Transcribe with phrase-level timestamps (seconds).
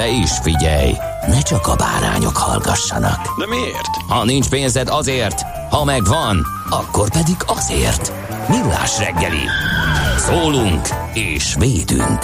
[0.00, 0.92] De is figyelj,
[1.26, 3.38] ne csak a bárányok hallgassanak.
[3.38, 3.86] De miért?
[4.08, 8.12] Ha nincs pénzed azért, ha megvan, akkor pedig azért.
[8.48, 9.44] Millás reggeli.
[10.18, 12.18] Szólunk és védünk.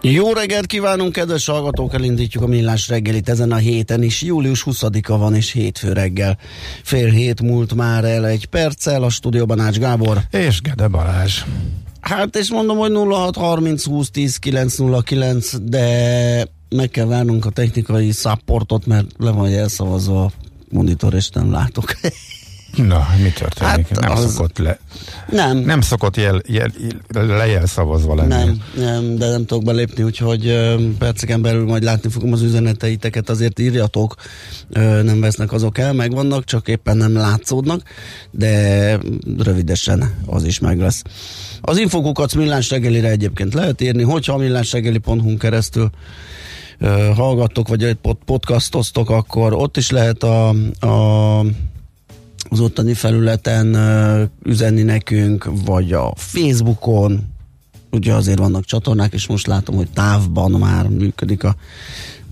[0.00, 1.94] Jó reggelt kívánunk, kedves hallgatók!
[1.94, 4.22] Elindítjuk a millás reggelit ezen a héten is.
[4.22, 6.38] Július 20-a van és hétfő reggel.
[6.82, 10.18] Fél hét múlt már el egy perccel, a stúdióban Ács Gábor.
[10.30, 11.42] És Gede Balázs.
[12.00, 18.86] Hát és mondom, hogy 0630 20 10 909, de meg kell várnunk a technikai supportot,
[18.86, 20.32] mert le van elszavazva a
[20.70, 21.94] monitor, és nem látok.
[22.76, 23.88] Na, mi történik?
[23.88, 24.78] Hát nem az- szokott le,
[25.30, 26.70] nem, nem szokott jel, jel,
[27.12, 28.28] lejel szavazva lenni.
[28.28, 33.28] Nem, nem, de nem tudok belépni, úgyhogy ö, perceken belül majd látni fogom az üzeneteiteket,
[33.30, 34.14] azért írjatok,
[35.02, 37.82] nem vesznek azok el, megvannak, csak éppen nem látszódnak,
[38.30, 38.98] de
[39.38, 41.02] rövidesen az is meg lesz.
[41.60, 45.90] Az infokukat millás reggelire egyébként lehet írni, hogyha a millásreggeli.hu keresztül
[46.78, 50.48] ö, hallgattok, vagy egy pod- podcastoztok, akkor ott is lehet a,
[50.86, 51.44] a
[52.48, 53.76] az ottani felületen
[54.44, 57.20] üzenni nekünk, vagy a Facebookon,
[57.90, 61.56] ugye azért vannak csatornák, és most látom, hogy távban már működik a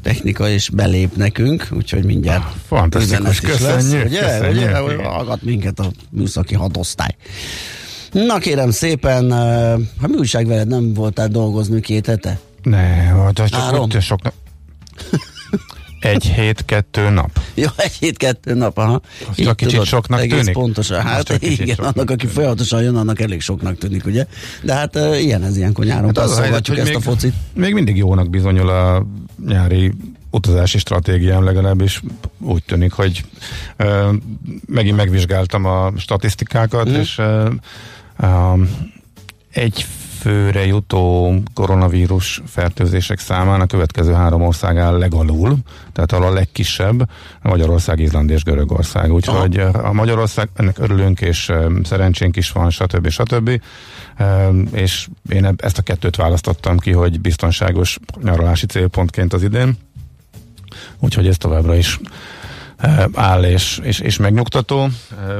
[0.02, 5.42] technika, és belép nekünk, úgyhogy mindjárt Fantasztikus, üzenet is köszönjük, ugye, köszönjük, ugye, hogy hallgat
[5.42, 7.14] minket a műszaki hadosztály.
[8.12, 9.30] Na kérem szépen,
[10.00, 12.38] ha mi újság veled, nem voltál dolgozni két hete?
[12.62, 13.80] Ne, de csak Három.
[13.80, 14.20] ott sok.
[16.06, 17.40] Egy hét, kettő nap.
[17.54, 19.00] Jó, egy hét, kettő nap, aha.
[19.30, 20.52] Az Így kicsit tudod, soknak egész tűnik?
[20.54, 21.02] pontosan.
[21.02, 24.26] Hát igen, soknak annak, aki folyamatosan jön, annak elég soknak tűnik, ugye?
[24.62, 26.04] De hát uh, ilyen ez ilyenkor nyáron.
[26.06, 27.34] Hát az helyzet, ezt hogy a még, focit.
[27.54, 29.06] még mindig jónak bizonyul a
[29.46, 29.92] nyári
[30.30, 32.02] utazási stratégiám legalábbis
[32.40, 33.24] úgy tűnik, hogy
[33.76, 34.12] ö,
[34.66, 36.94] megint megvizsgáltam a statisztikákat, Mm.
[36.94, 37.50] és ö,
[38.22, 38.70] um,
[39.52, 39.86] egy
[40.19, 45.56] főre jutó koronavírus fertőzések számán a következő három ország áll legalul,
[45.93, 47.09] tehát ahol a legkisebb
[47.43, 49.12] Magyarország, Izland és Görögország.
[49.12, 53.09] Úgyhogy ö, a Magyarország, ennek örülünk, és ö, szerencsénk is van, stb.
[53.09, 53.60] stb.
[54.19, 59.77] Ö, És én ezt a kettőt választottam ki, hogy biztonságos nyaralási célpontként az idén.
[60.98, 62.00] Úgyhogy ez továbbra is
[62.77, 64.81] eh, áll és, és, és megnyugtató.
[64.83, 64.88] Eh,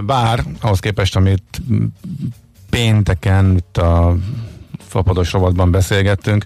[0.01, 1.63] Bár ahhoz képest, amit
[2.71, 4.17] pénteken itt a
[4.97, 6.45] fapados rovatban beszélgettünk,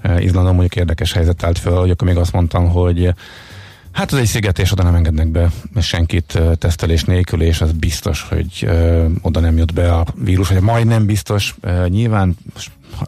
[0.00, 3.14] eh, Izlandon mondjuk érdekes helyzet állt föl, hogy akkor még azt mondtam, hogy eh,
[3.92, 5.50] Hát ez egy sziget, és oda nem engednek be
[5.80, 10.48] senkit eh, tesztelés nélkül, és az biztos, hogy ö, oda nem jut be a vírus,
[10.48, 11.54] vagy majd nem biztos.
[11.60, 12.36] Eh, nyilván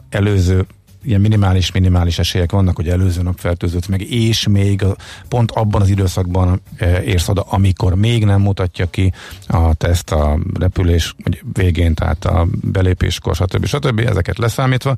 [0.09, 0.65] előző
[1.03, 4.85] ilyen minimális-minimális esélyek vannak, hogy előző nap fertőzött meg, és még
[5.27, 9.13] pont abban az időszakban e, érsz oda, amikor még nem mutatja ki
[9.47, 11.15] a teszt a repülés
[11.53, 13.65] végén, tehát a belépéskor, stb.
[13.65, 13.99] stb.
[13.99, 14.95] Ezeket leszámítva.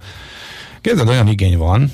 [0.81, 1.91] Képzeld, olyan igény van,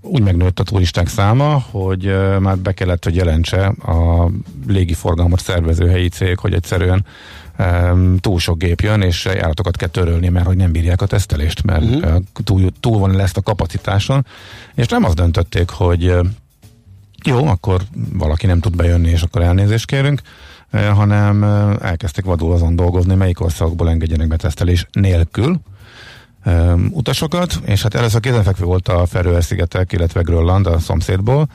[0.00, 4.30] úgy megnőtt a turisták száma, hogy uh, már be kellett, hogy jelentse a
[4.66, 7.04] légiforgalmat szervező helyi cég, hogy egyszerűen
[7.58, 11.62] um, túl sok gép jön, és járatokat kell törölni, mert hogy nem bírják a tesztelést,
[11.62, 12.22] mert uh-huh.
[12.44, 14.26] túl, túl van lesz a kapacitáson,
[14.74, 16.26] és nem azt döntötték, hogy uh,
[17.24, 17.80] jó, akkor
[18.12, 20.20] valaki nem tud bejönni, és akkor elnézést kérünk,
[20.70, 25.60] eh, hanem eh, elkezdték vadul azon dolgozni, melyik országokból engedjenek be tesztelés nélkül
[26.90, 31.48] utasokat, és hát először kézenfekvő volt a Feröer-szigetek, illetve Grönland a szomszédból,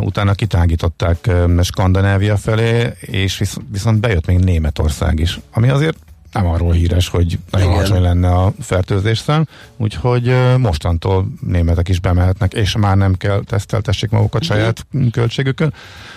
[0.00, 1.30] utána kitágították
[1.60, 5.96] Skandinávia felé, és visz, viszont bejött még Németország is, ami azért
[6.32, 7.78] nem arról híres, hogy nagyon Igen.
[7.78, 9.46] alacsony lenne a fertőzésszám,
[9.76, 15.74] úgyhogy mostantól németek is bemehetnek, és már nem kell teszteltessék magukat saját költségükön.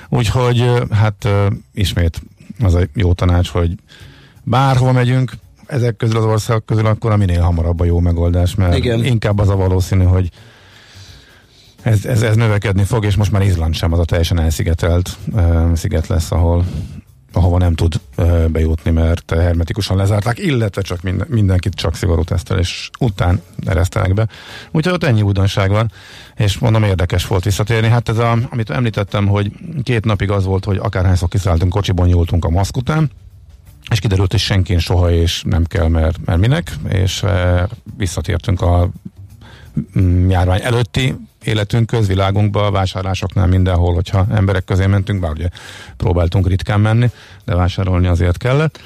[0.09, 1.27] Úgyhogy hát
[1.73, 2.21] ismét
[2.63, 3.75] az a jó tanács, hogy
[4.43, 5.31] bárhova megyünk,
[5.65, 9.03] ezek közül az országok közül akkor a minél hamarabb a jó megoldás, mert Igen.
[9.03, 10.29] inkább az a valószínű, hogy
[11.81, 15.73] ez, ez, ez növekedni fog, és most már Izland sem az a teljesen elszigetelt uh,
[15.75, 16.65] sziget lesz, ahol
[17.33, 17.99] ahova nem tud
[18.47, 22.23] bejutni, mert hermetikusan lezárták, illetve csak minden, mindenkit csak szigorú
[22.57, 24.27] és után eresztenek be.
[24.71, 25.91] Úgyhogy ott ennyi újdonság van,
[26.35, 27.87] és mondom érdekes volt visszatérni.
[27.87, 29.51] Hát ez a, amit említettem, hogy
[29.83, 33.11] két napig az volt, hogy akárhányszor kiszálltunk, kocsiban nyúltunk a maszk után,
[33.91, 37.67] és kiderült, hogy senki soha és nem kell, mert, mert minek, és e,
[37.97, 38.89] visszatértünk a
[39.99, 45.49] mm, járvány előtti életünk közvilágunkba, a vásárlásoknál mindenhol, hogyha emberek közé mentünk, bár ugye
[45.97, 47.09] próbáltunk ritkán menni,
[47.45, 48.79] de vásárolni azért kellett.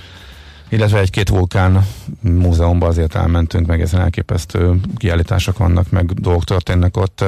[0.70, 1.88] Illetve egy-két vulkán
[2.22, 7.24] múzeumban azért elmentünk, meg ezen elképesztő kiállítások vannak, meg dolgok történnek ott,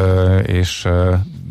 [0.45, 0.87] és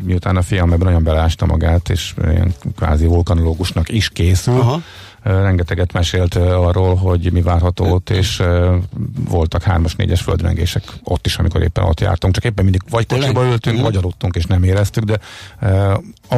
[0.03, 4.81] miután a fiam ebben nagyon belásta magát, és ilyen kvázi vulkanológusnak is készül, Aha
[5.25, 8.43] rengeteget mesélt arról, hogy mi várható ott, és
[9.29, 12.33] voltak hármas, négyes földrengések ott is, amikor éppen ott jártunk.
[12.33, 15.19] Csak éppen mindig vagy kocsiba ültünk, vagy aludtunk, és nem éreztük, de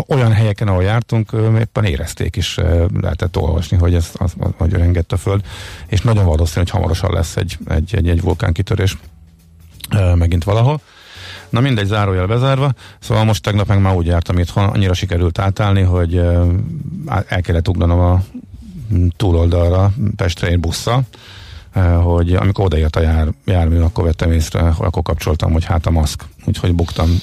[0.07, 2.59] olyan helyeken, ahol jártunk, éppen érezték is,
[3.01, 5.41] lehetett olvasni, hogy ez az, az, hogy rengett a föld,
[5.87, 8.97] és nagyon valószínű, hogy hamarosan lesz egy, egy, egy, egy vulkánkitörés
[10.15, 10.81] megint valahol.
[11.49, 12.73] Na mindegy, zárójel bezárva.
[12.99, 16.15] Szóval most tegnap meg már úgy jártam itthon, annyira sikerült átállni, hogy
[17.27, 18.23] el kellett ugranom a
[19.17, 21.01] túloldalra Pestre egy busszal,
[21.71, 25.91] eh, hogy amikor odaért a jár, jármű, akkor vettem észre, akkor kapcsoltam, hogy hát a
[25.91, 26.23] maszk.
[26.47, 27.21] Úgyhogy buktam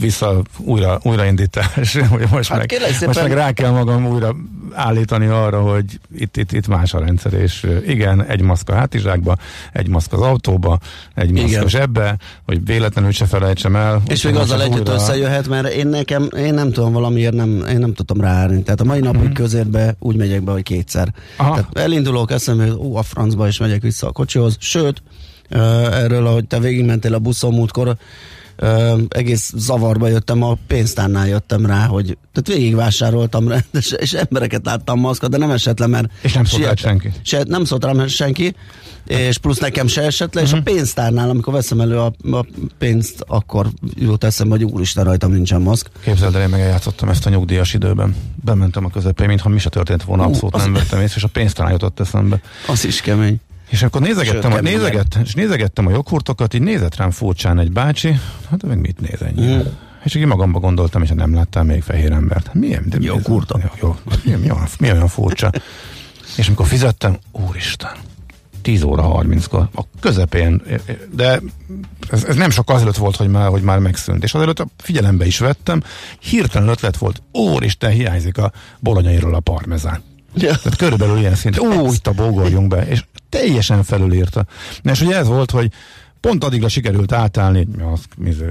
[0.00, 3.06] vissza, újra, újraindítás, hogy most, hát meg, szépen...
[3.06, 4.36] most meg rá kell magam újra
[4.72, 5.84] állítani arra, hogy
[6.16, 9.36] itt, itt, itt más a rendszer, és igen, egy maszk a hátizsákba,
[9.72, 10.78] egy maszk az autóba,
[11.14, 11.62] egy maszk igen.
[11.62, 14.02] a zsebbe, hogy véletlenül se felejtsem el.
[14.06, 14.92] És még azzal együtt újra...
[14.92, 18.62] összejöhet, mert én nekem, én nem tudom valamiért, nem, én nem tudtam ráállni.
[18.62, 19.32] Tehát a mai nap, mm-hmm.
[19.32, 21.14] közérbe úgy megyek be, hogy kétszer.
[21.36, 21.54] Aha.
[21.54, 25.02] Tehát elindulok, eszembe, hogy ó, a francba is megyek vissza a kocsihoz, sőt,
[25.48, 27.96] erről, ahogy te végigmentél a buszon múltkor,
[28.56, 34.64] ö, egész zavarba jöttem, a pénztárnál jöttem rá, hogy tehát végigvásároltam rá, és, és embereket
[34.64, 37.12] láttam maszkat, de nem esett le, mert és nem szólt senki.
[37.22, 38.54] Se, nem szólt rám senki,
[39.06, 40.58] és plusz nekem se esett le, uh-huh.
[40.58, 40.76] és a mhm.
[40.76, 42.46] pénztárnál, amikor veszem elő a, a
[42.78, 45.90] pénzt, akkor jut eszembe, hogy úristen, rajtam nincsen maszk.
[46.00, 48.16] Képzeld el, én megjátszottam ezt a nyugdíjas időben.
[48.44, 51.28] Bementem a közepén, mintha mi se történt volna, abszolút uh, nem vettem észre, és a
[51.28, 52.40] pénztárnál jutott eszembe.
[52.66, 53.40] Az is kemény.
[53.72, 57.72] És akkor nézegettem, Sőt, a, nézegettem, és nézegettem a joghurtokat, így nézett rám furcsán egy
[57.72, 58.18] bácsi,
[58.50, 59.54] hát meg mit néz ennyi?
[59.54, 59.60] Mm.
[60.04, 62.46] És így magamba gondoltam, és nem láttam még fehér embert.
[62.46, 62.84] Hát milyen?
[62.86, 63.62] De joghurtot?
[63.62, 65.50] Jó, jó, mi, mi, olyan, mi olyan furcsa?
[66.36, 67.90] és amikor fizettem, úristen,
[68.62, 70.62] 10 óra 30-kor, a közepén,
[71.10, 71.40] de
[72.10, 74.22] ez, ez nem sok azelőtt volt, hogy már, hogy már megszűnt.
[74.22, 75.82] És azelőtt figyelembe is vettem,
[76.18, 80.02] hirtelen ötlet volt, úristen, hiányzik a bolonyairól a parmezán.
[80.34, 80.56] Ja.
[80.56, 81.58] Tehát körülbelül ilyen szint.
[81.58, 82.86] Ó, itt a bógorjunk be.
[82.86, 84.44] És teljesen felülírta.
[84.82, 85.70] És ugye ez volt, hogy
[86.20, 88.08] pont addigra sikerült átállni, maszk,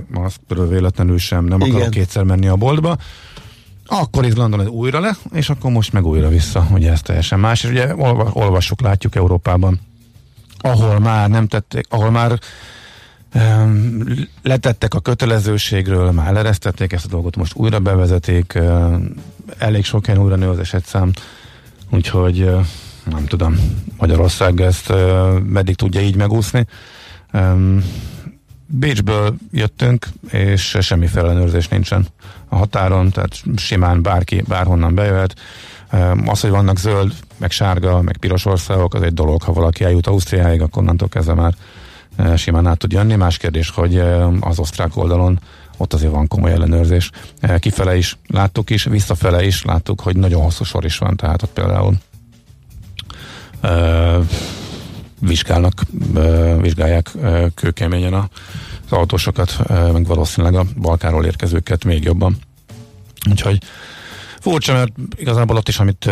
[0.08, 1.72] maszkről véletlenül sem, nem Igen.
[1.72, 2.98] akarok kétszer menni a boltba,
[3.86, 7.70] akkor Izlandon újra le, és akkor most meg újra vissza, ugye ez teljesen más, és
[7.70, 7.96] ugye
[8.34, 9.80] olvassuk, látjuk Európában,
[10.58, 12.40] ahol már nem tették, ahol már
[13.36, 14.04] um,
[14.42, 19.14] letettek a kötelezőségről, már leresztették ezt a dolgot, most újra bevezetik, um,
[19.58, 21.12] elég sok helyen újra nő az esetszám,
[21.90, 22.50] úgyhogy
[23.04, 23.56] nem tudom,
[23.98, 24.94] Magyarország ezt
[25.44, 26.66] meddig tudja így megúszni.
[28.66, 32.08] Bécsből jöttünk, és semmi ellenőrzés nincsen
[32.50, 35.36] a határon, tehát simán bárki bárhonnan bejöhet.
[36.26, 40.08] Az, hogy vannak zöld, meg sárga, meg piros országok, az egy dolog, ha valaki eljut
[40.08, 41.54] Ausztriáig, akkor onnantól kezdve már
[42.36, 43.16] simán át tud jönni.
[43.16, 44.00] Más kérdés, hogy
[44.40, 45.40] az osztrák oldalon
[45.78, 47.10] ott azért van komoly ellenőrzés.
[47.60, 51.54] Kifele is láttuk is, visszafele is láttuk, hogy nagyon hosszú sor is van, tehát ott
[51.54, 51.98] például
[55.20, 55.82] vizsgálnak,
[56.62, 57.12] vizsgálják
[57.56, 58.30] kőkeményen az
[58.90, 59.58] autósokat,
[59.92, 62.38] meg valószínűleg a Balkáról érkezőket még jobban.
[63.30, 63.58] Úgyhogy
[64.40, 66.10] furcsa, mert igazából ott is, amit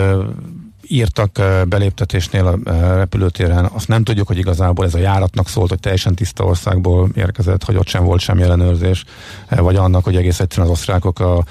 [0.88, 6.16] írtak beléptetésnél a repülőtéren, azt nem tudjuk, hogy igazából ez a járatnak szólt, hogy teljesen
[6.16, 9.04] tiszta országból érkezett, hogy ott sem volt semmi ellenőrzés,
[9.50, 11.44] vagy annak, hogy egész egyszerűen az osztrákok a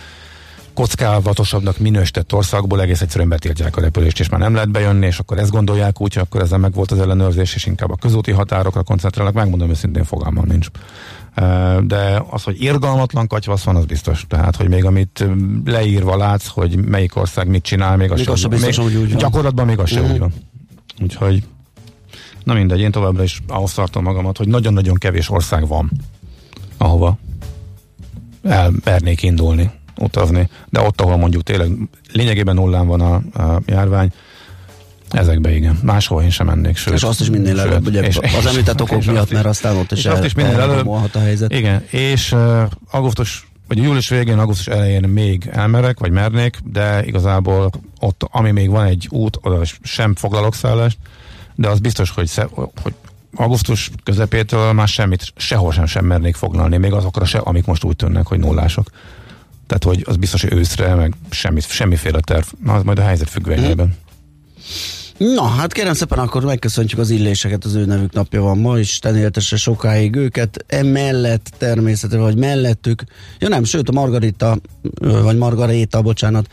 [0.78, 5.38] kockávatosabbnak minősített országból egész egyszerűen betiltják a repülést, és már nem lehet bejönni, és akkor
[5.38, 8.82] ezt gondolják úgy, hogy akkor ezzel meg volt az ellenőrzés, és inkább a közúti határokra
[8.82, 10.66] koncentrálnak, megmondom őszintén fogalmam nincs.
[11.86, 14.24] De az, hogy irgalmatlan katyvasz van, az biztos.
[14.28, 15.24] Tehát, hogy még amit
[15.64, 18.96] leírva látsz, hogy melyik ország mit csinál, még az, még az sem biztos, még, hogy
[18.96, 19.18] úgy van.
[19.18, 20.10] Gyakorlatban még az sem mm.
[20.10, 20.32] úgy van.
[21.02, 21.42] Úgyhogy
[22.44, 25.90] na mindegy, én továbbra is ahhoz tartom magamat, hogy nagyon-nagyon kevés ország van,
[26.76, 27.18] ahova
[28.42, 31.70] elmernék indulni utazni, de ott, ahol mondjuk tényleg
[32.12, 34.12] lényegében nullán van a, a járvány,
[35.10, 35.78] Ezekbe igen.
[35.82, 36.76] Máshol én sem mennék.
[36.76, 39.92] Sőt, és azt is minél előbb, ugye és, az említett okok miatt, mert aztán ott
[39.92, 41.52] is, és azt is minél előbb, a helyzet.
[41.52, 47.70] Igen, és uh, augusztus vagy július végén, augusztus elején még elmerek, vagy mernék, de igazából
[48.00, 50.98] ott, ami még van egy út, oda sem foglalok szállást,
[51.54, 52.48] de az biztos, hogy, sze,
[52.82, 52.94] hogy
[53.34, 57.96] augusztus közepétől már semmit, sehol sem, sem mernék foglalni, még azokra se, amik most úgy
[57.96, 58.90] tűnnek, hogy nullások.
[59.68, 62.46] Tehát, hogy az biztos, hogy őszre, meg semmit, semmiféle terv.
[62.66, 63.86] Az majd a helyzet függvényében.
[63.86, 64.97] Hmm.
[65.18, 68.98] Na, hát kérem szépen, akkor megköszöntjük az illéseket, az ő nevük napja van ma, és
[69.14, 73.04] éltesse sokáig őket, emellett természetesen, vagy mellettük,
[73.38, 74.58] ja nem, sőt a Margarita,
[75.00, 76.46] vagy Margaréta, bocsánat,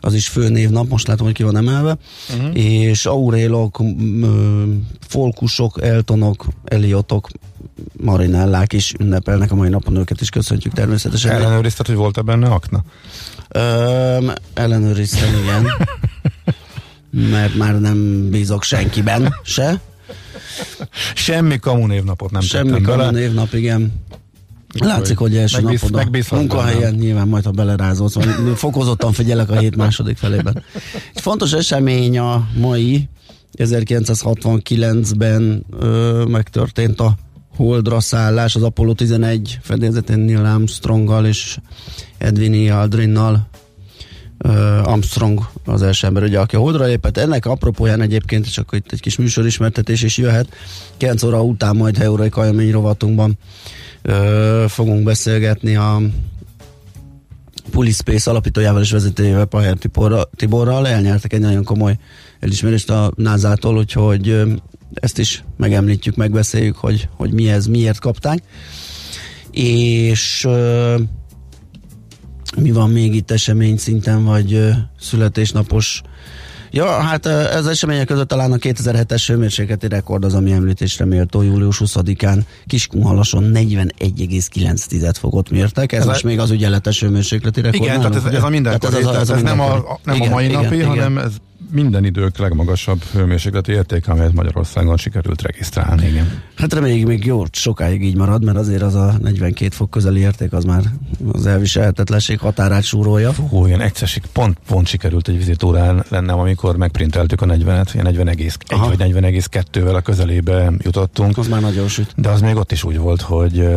[0.00, 1.96] az is főnévnap, most látom, hogy ki van emelve,
[2.36, 2.58] uh-huh.
[2.58, 3.82] és Aurélok,
[5.08, 7.28] Folkusok, Eltonok, Eliotok,
[8.00, 11.30] Marinellák is ünnepelnek a mai napon, őket is köszöntjük természetesen.
[11.30, 12.84] Ellenőrizted, hogy volt-e benne akna?
[13.48, 15.66] Öm, ellenőriztem, igen.
[17.30, 19.80] mert már nem bízok senkiben se.
[21.14, 23.92] Semmi kamu névnapot nem Semmi kamu névnap, igen.
[24.78, 27.00] Látszik, hogy első megbíz, napod a munkahelyen, nem.
[27.00, 28.16] nyilván majd, ha belerázolsz,
[28.54, 30.62] fokozottan figyelek a hét második felében.
[31.14, 33.08] Egy fontos esemény a mai,
[33.58, 37.14] 1969-ben ö, megtörtént a
[37.56, 41.58] Holdra szállás, az Apollo 11 fedélzetén Neil Armstronggal és
[42.18, 43.48] Edwin Aldrinnal
[44.82, 47.16] Armstrong az első ember, ugye, aki a holdra lépett.
[47.16, 50.48] Ennek apropóján egyébként csak itt egy kis műsorismertetés is jöhet.
[50.96, 53.38] 9 óra után majd Heurai Kajamény rovatunkban
[54.02, 56.00] ö, fogunk beszélgetni a
[57.70, 59.76] Pulispace alapítójával és vezetőjével Paher
[60.36, 60.88] Tiborral.
[60.88, 61.98] Elnyertek egy nagyon komoly
[62.40, 64.42] elismerést a NASA-tól, úgyhogy
[64.94, 68.42] ezt is megemlítjük, megbeszéljük, hogy, hogy mi ez, miért kapták.
[69.50, 70.96] És ö,
[72.56, 76.02] mi van még itt esemény szinten, vagy születésnapos
[76.70, 81.80] Ja, hát ez események között talán a 2007-es hőmérsékleti rekord az, ami említésre méltó július
[81.84, 85.92] 20-án Kiskunhalason 41,9 fokot mértek.
[85.92, 86.26] Ez, ez most a...
[86.26, 87.82] még az ügyeletes hőmérsékleti rekord.
[87.82, 90.16] Igen, tehát ez, ez a mindenkori, tehát ez, a, ez, ez, ez nem, a, nem
[90.16, 90.88] igen, a mai igen, napi, igen.
[90.88, 91.32] hanem ez
[91.70, 96.06] minden idők legmagasabb hőmérsékleti értéke, amelyet Magyarországon sikerült regisztrálni.
[96.06, 96.42] Igen.
[96.54, 100.52] Hát reméljük még jó, sokáig így marad, mert azért az a 42 fok közeli érték
[100.52, 100.82] az már
[101.32, 103.32] az elviselhetetlenség határát súrolja.
[103.32, 108.50] Hú, ilyen egyszer pont, pont sikerült egy vizitórán lennem, amikor megprinteltük a 40-et, ilyen 40,1
[108.68, 111.38] vagy 40,2-vel a közelébe jutottunk.
[111.38, 112.12] Az már nagyon süt.
[112.16, 113.68] De az még ott is úgy volt, hogy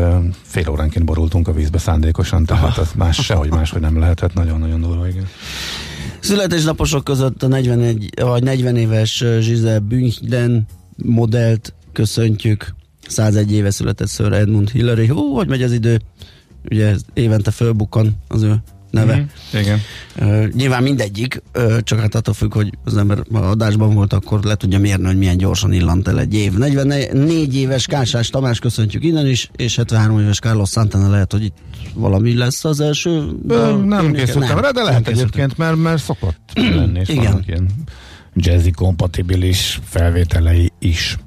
[0.41, 2.81] fél óránként borultunk a vízbe szándékosan, tehát Aha.
[2.81, 5.27] az más sehogy máshogy nem lehetett, nagyon-nagyon durva, igen.
[6.19, 12.75] Születésnaposok között a 41, vagy 40 éves Giselle Bündchen modellt köszöntjük.
[13.07, 15.07] 101 éve született Sir Edmund Hillary.
[15.07, 15.99] Hú, hogy megy az idő.
[16.71, 19.15] Ugye évente fölbukkan az ő neve.
[19.15, 19.59] Mm-hmm.
[19.61, 19.79] Igen.
[20.19, 24.55] Uh, nyilván mindegyik, uh, csak hát attól függ, hogy az ember adásban volt, akkor le
[24.55, 26.53] tudja mérni, hogy milyen gyorsan illant el egy év.
[26.53, 31.57] 44 éves Kásás Tamás köszöntjük innen is, és 73 éves Carlos Santana lehet, hogy itt
[31.93, 33.29] valami lesz az első.
[33.47, 37.43] Ö, nem készültem rá, de lehet egyébként, mert, mert szokott lenni, Igen.
[37.47, 37.69] ilyen
[38.33, 41.17] jazzy kompatibilis felvételei is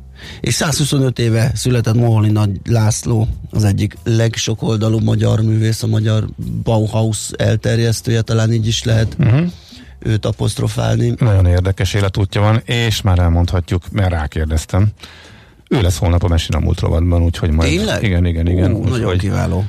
[0.40, 6.24] és 125 éve született Moholni Nagy László, az egyik legsokoldalú magyar művész, a magyar
[6.62, 9.50] Bauhaus elterjesztője, talán így is lehet uh-huh.
[9.98, 11.14] őt apostrofálni.
[11.18, 14.88] Nagyon érdekes életútja van, és már elmondhatjuk, mert rákérdeztem.
[15.68, 17.70] Ő lesz holnap a Mesin a múlt rovatban, úgyhogy majd...
[17.70, 18.02] Tényleg?
[18.02, 18.72] Igen, igen, igen.
[18.72, 19.64] Ú, nagyon kiváló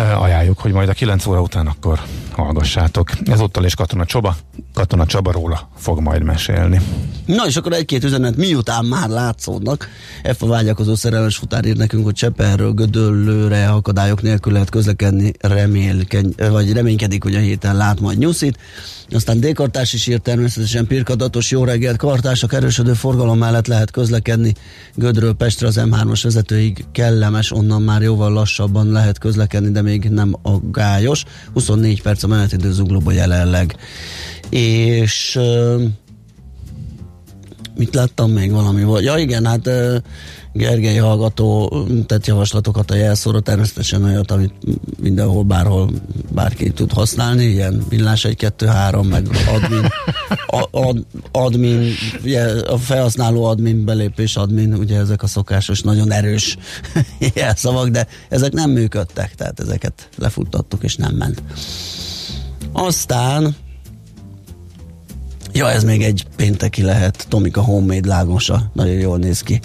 [0.00, 2.00] ajánljuk, hogy majd a 9 óra után akkor
[2.32, 3.10] hallgassátok.
[3.24, 4.36] Ezúttal is Katona Csoba,
[4.74, 6.80] Katona Csaba róla fog majd mesélni.
[7.26, 9.88] Na és akkor egy-két üzenet miután már látszódnak.
[10.22, 16.34] F a vágyakozó szerelmes futár ír nekünk, hogy Cseperről Gödöllőre akadályok nélkül lehet közlekedni, remélkeny,
[16.50, 18.58] vagy reménykedik, hogy a héten lát majd nyuszit.
[19.12, 24.54] Aztán D-kartás is írt természetesen pirkadatos jó reggelt kartás, a erősödő forgalom mellett lehet közlekedni.
[24.94, 30.34] Gödről Pestre az M3-as vezetőig kellemes, onnan már jóval lassabban lehet közlekedni, de még nem
[30.42, 31.24] aggályos.
[31.52, 33.76] 24 perc a menetidő zuglóba jelenleg.
[34.50, 35.38] És
[37.76, 39.04] mit láttam még valami volt?
[39.04, 39.70] Ja igen, hát
[40.52, 41.72] Gergely hallgató
[42.06, 44.52] tett javaslatokat a jelszóra, természetesen olyat, amit
[45.00, 45.90] mindenhol, bárhol
[46.32, 49.88] bárki tud használni, ilyen villás 1, 2, 3, meg admin,
[50.70, 51.92] ad, admin,
[52.66, 56.56] a felhasználó admin, belépés admin, ugye ezek a szokásos, nagyon erős
[57.34, 61.42] jelszavak, de ezek nem működtek, tehát ezeket lefuttattuk, és nem ment.
[62.72, 63.56] Aztán
[65.60, 67.26] Ja, ez még egy pénteki lehet.
[67.28, 68.70] Tomika Homemade lágosa.
[68.72, 69.60] Nagyon jól néz ki.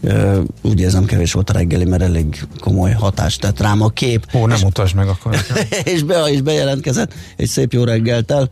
[0.00, 4.26] Uh, úgy érzem, kevés volt a reggeli, mert elég komoly hatást tett rám a kép.
[4.34, 5.36] Ó, nem utasd meg akkor.
[5.94, 8.50] és, be, és bejelentkezett egy szép jó reggeltel.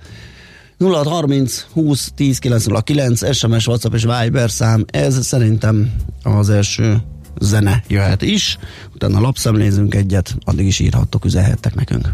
[0.79, 4.85] 0630 20 10 909 SMS, WhatsApp és Viber szám.
[4.91, 7.03] Ez szerintem az első
[7.41, 8.59] zene jöhet is,
[8.95, 12.13] utána lapszemlézünk egyet, addig is írhattok, üzenhettek nekünk.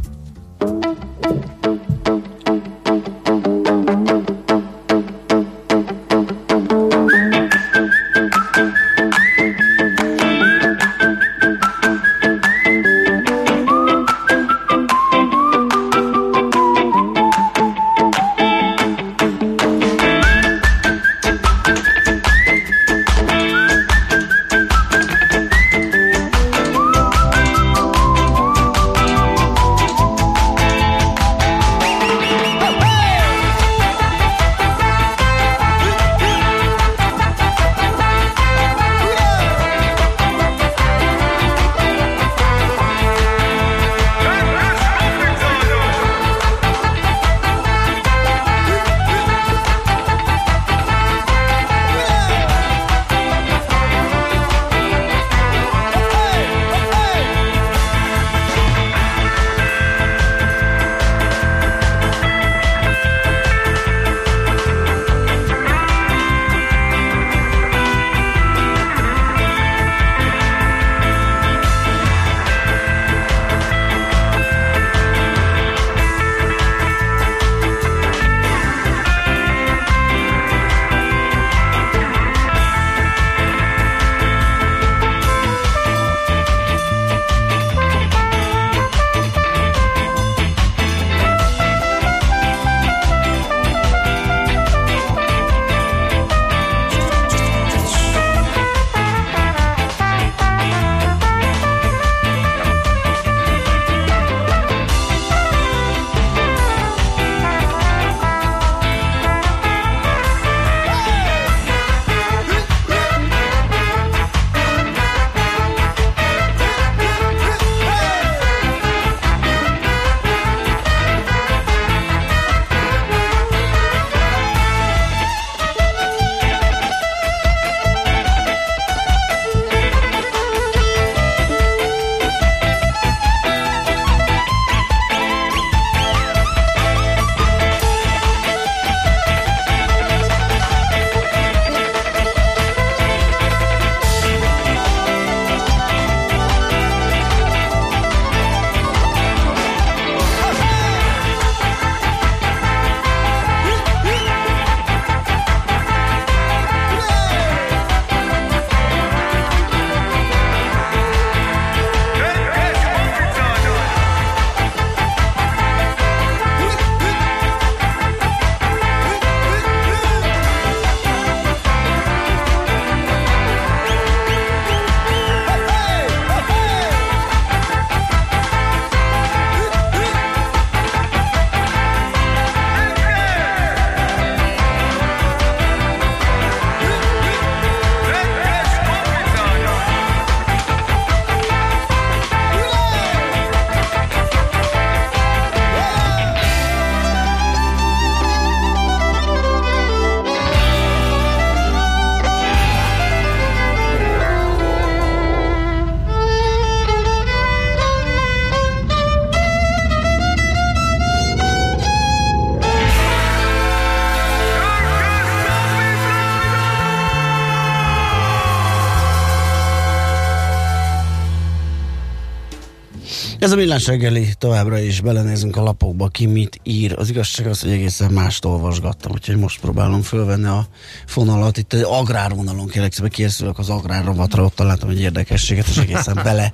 [223.51, 226.95] Ez a millás reggeli, továbbra is belenézünk a lapokba, ki mit ír.
[226.99, 230.67] Az igazság az, hogy egészen mást olvasgattam, úgyhogy most próbálom fölvenni a
[231.07, 231.57] fonalat.
[231.57, 236.53] Itt egy agrárvonalon kérlek szépen készülök az agrárrovatra, ott találtam egy érdekességet, és egészen bele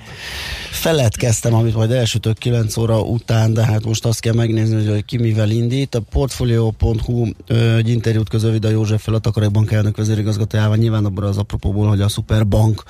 [0.71, 5.17] feledkeztem, amit majd elsütök 9 óra után, de hát most azt kell megnézni, hogy ki
[5.17, 5.95] mivel indít.
[5.95, 7.27] A Portfolio.hu
[7.77, 12.01] egy interjút közöl Vida József a Takarai Bank elnök vezérigazgatójával, nyilván abban az apropóból, hogy
[12.01, 12.83] a Superbank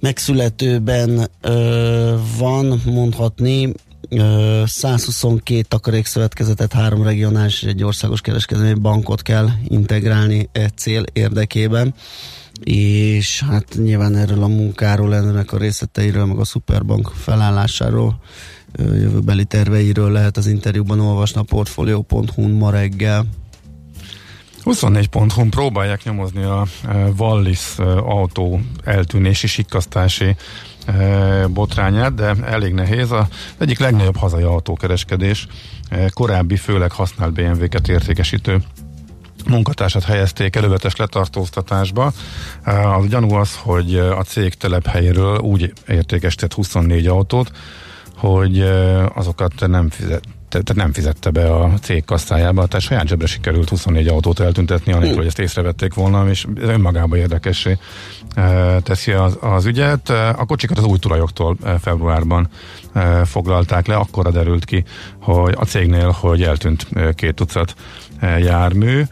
[0.00, 3.72] megszületőben ö, van, mondhatni,
[4.08, 11.94] ö, 122 takarékszövetkezetet, három regionális és egy országos kereskedelmi bankot kell integrálni e cél érdekében
[12.64, 18.20] és hát nyilván erről a munkáról, ennek a részleteiről, meg a Superbank felállásáról,
[18.76, 23.26] jövőbeli terveiről lehet az interjúban olvasni a portfolio.hu ma reggel.
[24.68, 30.36] 24.hu próbálják nyomozni a e, Wallis e, autó eltűnési, sikkasztási
[30.86, 33.10] e, botrányát, de elég nehéz.
[33.10, 33.26] Az
[33.58, 35.46] egyik legnagyobb hazai autókereskedés
[36.12, 38.62] korábbi, főleg használt BMW-ket értékesítő
[39.46, 42.12] munkatársat helyezték elővetes letartóztatásba.
[42.64, 47.50] Az gyanú az, hogy a cég telephelyéről úgy értékesített 24 autót,
[48.16, 48.60] hogy
[49.14, 54.08] azokat nem fizet, tehát nem fizette be a cég kasszájába, tehát saját zsebre sikerült 24
[54.08, 57.78] autót eltüntetni, anélkül, hogy ezt észrevették volna, és önmagában érdekessé
[58.82, 60.08] teszi az, az ügyet.
[60.10, 62.48] A kocsikat az új tulajoktól februárban
[63.24, 64.84] foglalták le, akkora derült ki,
[65.20, 67.74] hogy a cégnél, hogy eltűnt két tucat
[68.20, 69.02] jármű,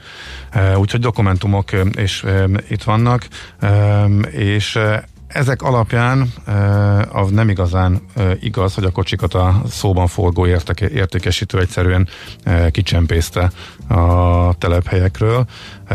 [0.76, 2.24] úgyhogy dokumentumok is
[2.68, 3.28] itt vannak,
[4.30, 4.78] és
[5.36, 10.90] ezek alapján uh, az nem igazán uh, igaz, hogy a kocsikat a szóban forgó érteke,
[10.90, 12.08] értékesítő egyszerűen
[12.46, 13.50] uh, kicsempészte
[13.88, 15.46] a telephelyekről.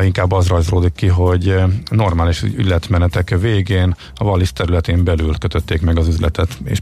[0.01, 1.56] Inkább az rajzolódik ki, hogy
[1.89, 6.80] normális ügyletmenetek végén a Wallis területén belül kötötték meg az üzletet, és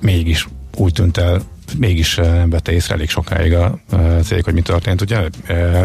[0.00, 1.40] mégis úgy tűnt el,
[1.78, 3.78] mégis nem vette észre elég sokáig a
[4.22, 5.00] cég, hogy mi történt.
[5.00, 5.28] Ugye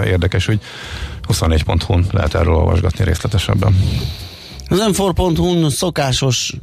[0.06, 0.60] érdekes, hogy
[1.28, 3.76] 24.hu-n lehet erről olvasgatni részletesebben.
[4.70, 6.56] Az m szokásos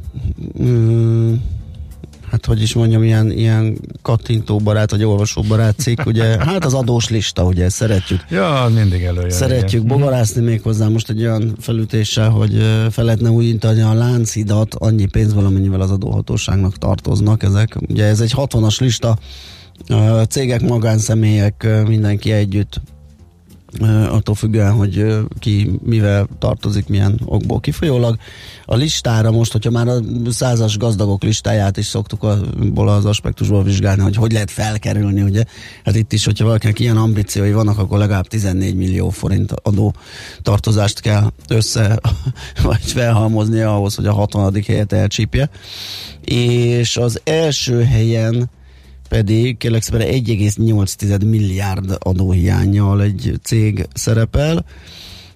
[0.61, 1.33] mm,
[2.33, 7.43] hát hogy is mondjam, ilyen, ilyen kattintóbarát, vagy olvasóbarát cikk, ugye, hát az adós lista,
[7.43, 8.21] ugye, szeretjük.
[8.29, 9.29] Ja, mindig előjön.
[9.29, 9.97] Szeretjük igen.
[9.97, 12.57] bogarászni még hozzá most egy olyan felütéssel, hogy
[12.91, 17.77] fel lehetne újítani a láncidat annyi pénz valamennyivel az adóhatóságnak tartoznak ezek.
[17.89, 19.17] Ugye ez egy 60-as lista,
[20.29, 22.81] cégek, magánszemélyek, mindenki együtt
[24.09, 25.05] attól függően, hogy
[25.39, 28.17] ki mivel tartozik, milyen okból kifolyólag.
[28.65, 34.01] A listára most, hogyha már a százas gazdagok listáját is szoktuk abból az aspektusból vizsgálni,
[34.01, 35.43] hogy hogy lehet felkerülni, ugye?
[35.83, 39.93] Hát itt is, hogyha valakinek ilyen ambíciói vannak, akkor legalább 14 millió forint adó
[40.41, 41.99] tartozást kell össze,
[42.63, 44.63] vagy felhalmozni ahhoz, hogy a 60.
[44.67, 45.49] helyet elcsípje.
[46.25, 48.49] És az első helyen
[49.13, 54.65] pedig kérlek szépen 1,8 milliárd adóhiányjal egy cég szerepel,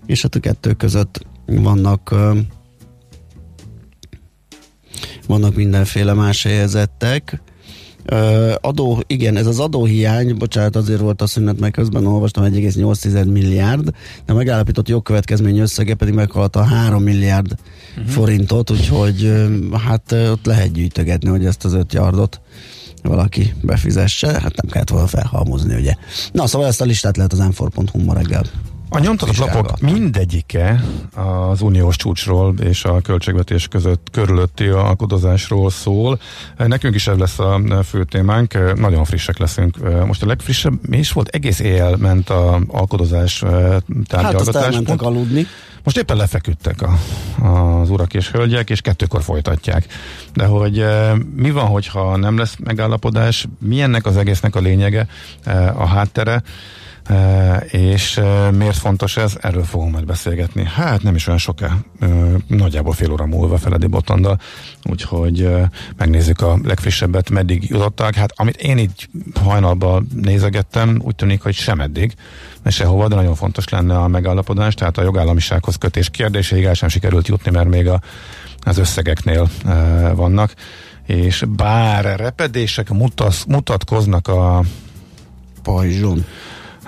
[0.06, 2.16] és hát a kettő között vannak
[5.28, 7.42] vannak mindenféle más helyezettek.
[8.12, 13.32] Uh, adó, igen, ez az adóhiány, bocsánat, azért volt a szünet, meg közben olvastam 1,8
[13.32, 13.94] milliárd,
[14.26, 17.56] de megállapított jogkövetkezmény összege pedig meghaladta a 3 milliárd
[17.98, 18.14] uh-huh.
[18.14, 19.34] forintot, úgyhogy
[19.86, 22.42] hát ott lehet gyűjtögetni, hogy ezt az 5 yardot
[23.08, 25.94] valaki befizesse, hát nem kellett volna felhalmozni, ugye.
[26.32, 28.44] Na, szóval ezt a listát lehet az m ma reggel
[28.90, 30.84] a nyomtatott lapok mindegyike
[31.16, 36.20] az uniós csúcsról és a költségvetés között körülötti alkodozásról szól.
[36.58, 40.06] Nekünk is ez lesz a fő témánk, nagyon frissek leszünk.
[40.06, 41.28] Most a legfrissebb, mi is volt?
[41.28, 43.44] Egész éjjel ment a alkodozás
[44.08, 44.76] tárgyalgatás.
[44.76, 45.48] Hát aludni.
[45.84, 46.98] Most éppen lefeküdtek a,
[47.48, 49.86] az urak és hölgyek, és kettőkor folytatják.
[50.34, 50.86] De hogy
[51.36, 55.08] mi van, hogyha nem lesz megállapodás, mi ennek az egésznek a lényege,
[55.76, 56.44] a háttere,
[57.72, 59.38] és miért fontos ez?
[59.42, 60.66] Erről fogunk majd beszélgetni.
[60.66, 61.78] Hát nem is olyan soká,
[62.48, 64.40] nagyjából fél óra múlva Feledi Botondal,
[64.84, 65.50] úgyhogy
[65.98, 68.16] megnézzük a legfrissebbet, meddig jutottak.
[68.16, 69.10] Hát amit én így
[69.44, 72.14] hajnalban nézegettem, úgy tűnik, hogy sem eddig,
[72.66, 77.28] sehova, de nagyon fontos lenne a megállapodás, tehát a jogállamisághoz kötés kérdéséig el sem sikerült
[77.28, 78.02] jutni, mert még a,
[78.60, 79.50] az összegeknél
[80.14, 80.54] vannak
[81.08, 84.64] és bár repedések mutasz, mutatkoznak a
[85.64, 86.26] pajzson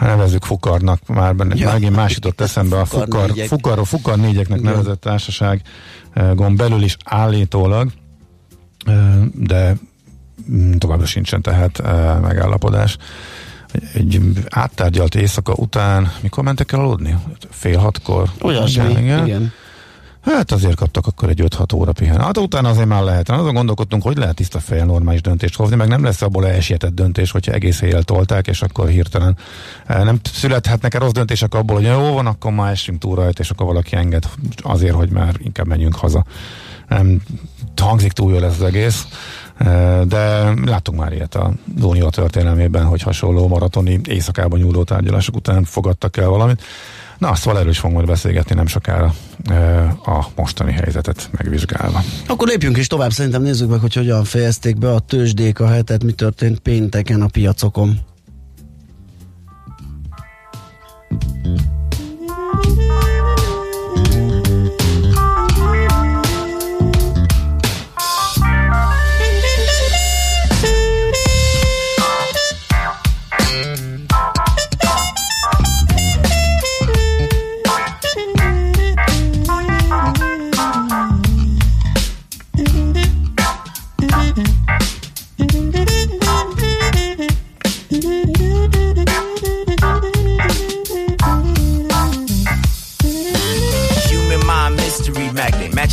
[0.08, 1.72] nevezzük fukarnak, már benne, ja.
[1.72, 4.70] megint más jutott eszembe a fukar, fukar, fukar, fukar négyeknek ja.
[4.70, 5.62] nevezett társaság
[6.14, 7.92] eh, gond belül is állítólag,
[8.86, 8.96] eh,
[9.34, 9.76] de
[10.52, 12.98] mm, továbbra sincsen tehát eh, megállapodás.
[13.94, 17.16] Egy áttárgyalt éjszaka után, mikor mentek el aludni?
[17.50, 18.30] Fél hatkor?
[18.42, 19.26] Olyasmi, igen.
[19.26, 19.52] igen.
[20.22, 22.22] Hát azért kaptak akkor egy 5-6 óra pihen.
[22.22, 23.30] Hát utána azért már lehet.
[23.30, 27.32] Azon gondolkodtunk, hogy lehet tiszta fejjel normális döntést hozni, meg nem lesz abból elsietett döntés,
[27.32, 29.38] hogyha egész éjjel tolták, és akkor hirtelen
[29.86, 33.50] eh, nem születhetnek rossz döntések abból, hogy jó van, akkor már esünk túl rajta, és
[33.50, 34.24] akkor valaki enged
[34.58, 36.26] azért, hogy már inkább menjünk haza.
[36.88, 37.22] Nem
[37.82, 39.08] hangzik túl jól ez az egész,
[39.58, 45.64] eh, de láttunk már ilyet a Unió történelmében, hogy hasonló maratoni éjszakában nyúló tárgyalások után
[45.64, 46.64] fogadtak el valamit.
[47.20, 49.14] Na, szóval erről is fogunk beszélgetni nem sokára
[50.06, 52.04] a mostani helyzetet megvizsgálva.
[52.28, 56.04] Akkor lépjünk is tovább, szerintem nézzük meg, hogy hogyan fejezték be a tőzsdék a hetet,
[56.04, 58.00] mi történt pénteken a piacokon.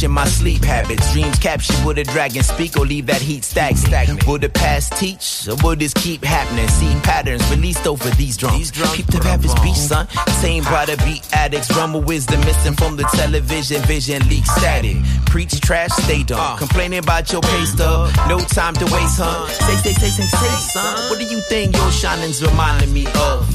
[0.07, 1.13] Watching my sleep habits.
[1.13, 4.27] Dreams captured with a dragon speak or leave that heat stagnant.
[4.27, 6.69] Will the past teach or will this keep happening?
[6.69, 8.71] Seeing patterns released over these drums.
[8.71, 10.07] these Keep the rappers beat, son.
[10.41, 11.75] Tamed by the beat addicts.
[11.77, 13.83] Rumble wisdom missing from the television.
[13.83, 14.97] Vision leak static.
[15.27, 16.59] Preach trash, stay dumb.
[16.59, 18.11] Complaining about your pay stub.
[18.29, 19.47] No time to waste, huh?
[19.49, 21.11] Say, say, say, say, say, son.
[21.11, 23.47] What do you think your shining's reminding me of?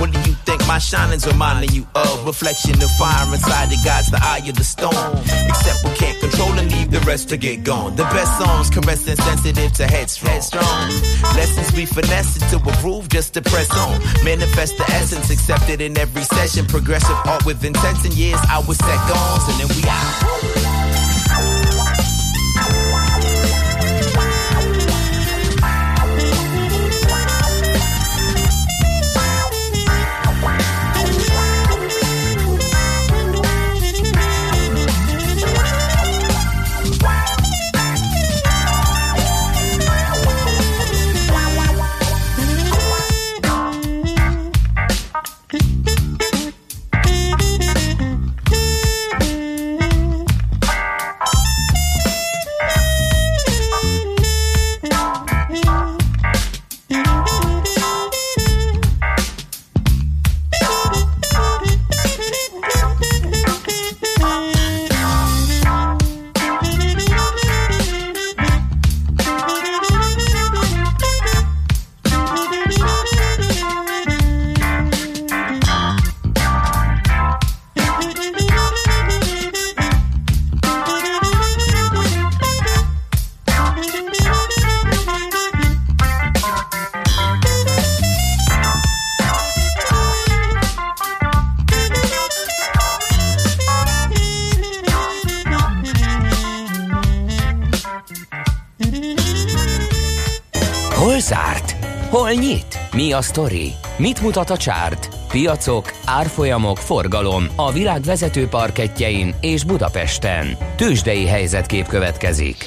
[0.00, 2.24] What do you think my shining's reminding you of?
[2.24, 4.94] Reflection of fire inside the God's the eye of the storm.
[5.48, 7.94] Except can't control and leave the rest to get gone.
[7.94, 10.32] The best songs caressing sensitive to headstrong.
[10.32, 10.88] headstrong.
[11.36, 14.00] Lessons we finesse it to approve just to press on.
[14.24, 16.64] Manifest the essence accepted in every session.
[16.66, 20.69] Progressive art with intense and years I was set goals and then we out.
[103.22, 103.72] Sztori?
[103.96, 105.08] Mit mutat a csárt?
[105.28, 110.56] Piacok, árfolyamok, forgalom a világ vezető parketjein és Budapesten.
[110.76, 112.64] Tősdei helyzetkép következik.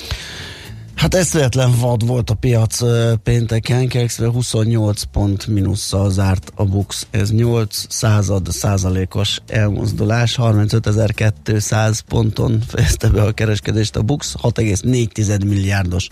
[0.96, 2.80] Hát eszméletlen vad volt a piac
[3.24, 7.08] pénteken, Kekszre 28 pont minusszal zárt a BUX.
[7.12, 16.08] Ez 8 század százalékos elmozdulás, 35.200 ponton fejezte be a kereskedést a BUX, 6,4 milliárdos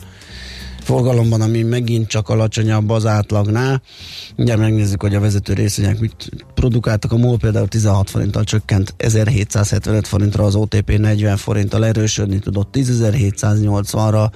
[0.84, 3.82] forgalomban, ami megint csak alacsonyabb az átlagnál.
[4.38, 7.12] Ugye megnézzük, hogy a vezető részvények mit produkáltak.
[7.12, 14.32] A MOL például 16 forinttal csökkent 1775 forintra, az OTP 40 forinttal erősödni tudott 10.780-ra,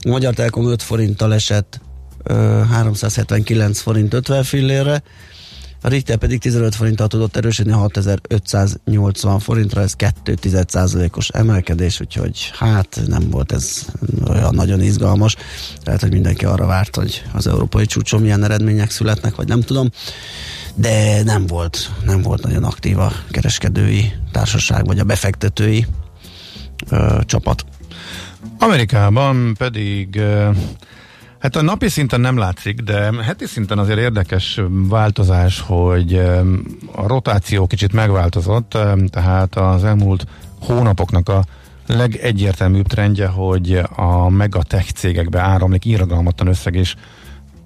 [0.00, 1.80] a Magyar Telekom 5 forinttal esett
[2.22, 2.34] ö,
[2.70, 5.02] 379 forint 50 fillérre,
[5.82, 13.00] a Richter pedig 15 forinttal tudott erősödni 6580 forintra, ez 2% os emelkedés, úgyhogy hát
[13.06, 13.86] nem volt ez
[14.28, 15.36] olyan nagyon izgalmas.
[15.84, 19.90] Lehet, hogy mindenki arra várt, hogy az európai csúcson milyen eredmények születnek, vagy nem tudom,
[20.74, 25.86] de nem volt, nem volt nagyon aktív a kereskedői társaság, vagy a befektetői
[26.88, 27.64] ö, csapat.
[28.58, 30.20] Amerikában pedig
[31.38, 36.14] Hát a napi szinten nem látszik, de heti szinten azért érdekes változás, hogy
[36.92, 38.78] a rotáció kicsit megváltozott,
[39.10, 40.26] tehát az elmúlt
[40.60, 41.44] hónapoknak a
[41.86, 46.94] legegyértelműbb trendje, hogy a megatech cégekbe áramlik irgalmatlan összeg, és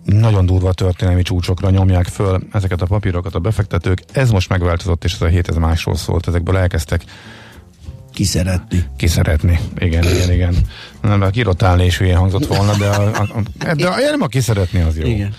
[0.05, 4.03] nagyon durva történelmi csúcsokra nyomják föl ezeket a papírokat a befektetők.
[4.13, 6.29] Ez most megváltozott, és ez a hét ez másról szólt.
[6.29, 7.05] Ezekből elkezdtek
[8.13, 8.85] Kiszeretni.
[8.97, 9.61] Kiszeretni.
[9.79, 10.55] Igen, igen, igen.
[11.03, 14.27] Nem, a kirotálni is hülyén hangzott volna, de a, a, a, de a, nem a
[14.27, 15.07] kiszeretni az jó.
[15.07, 15.35] Igen.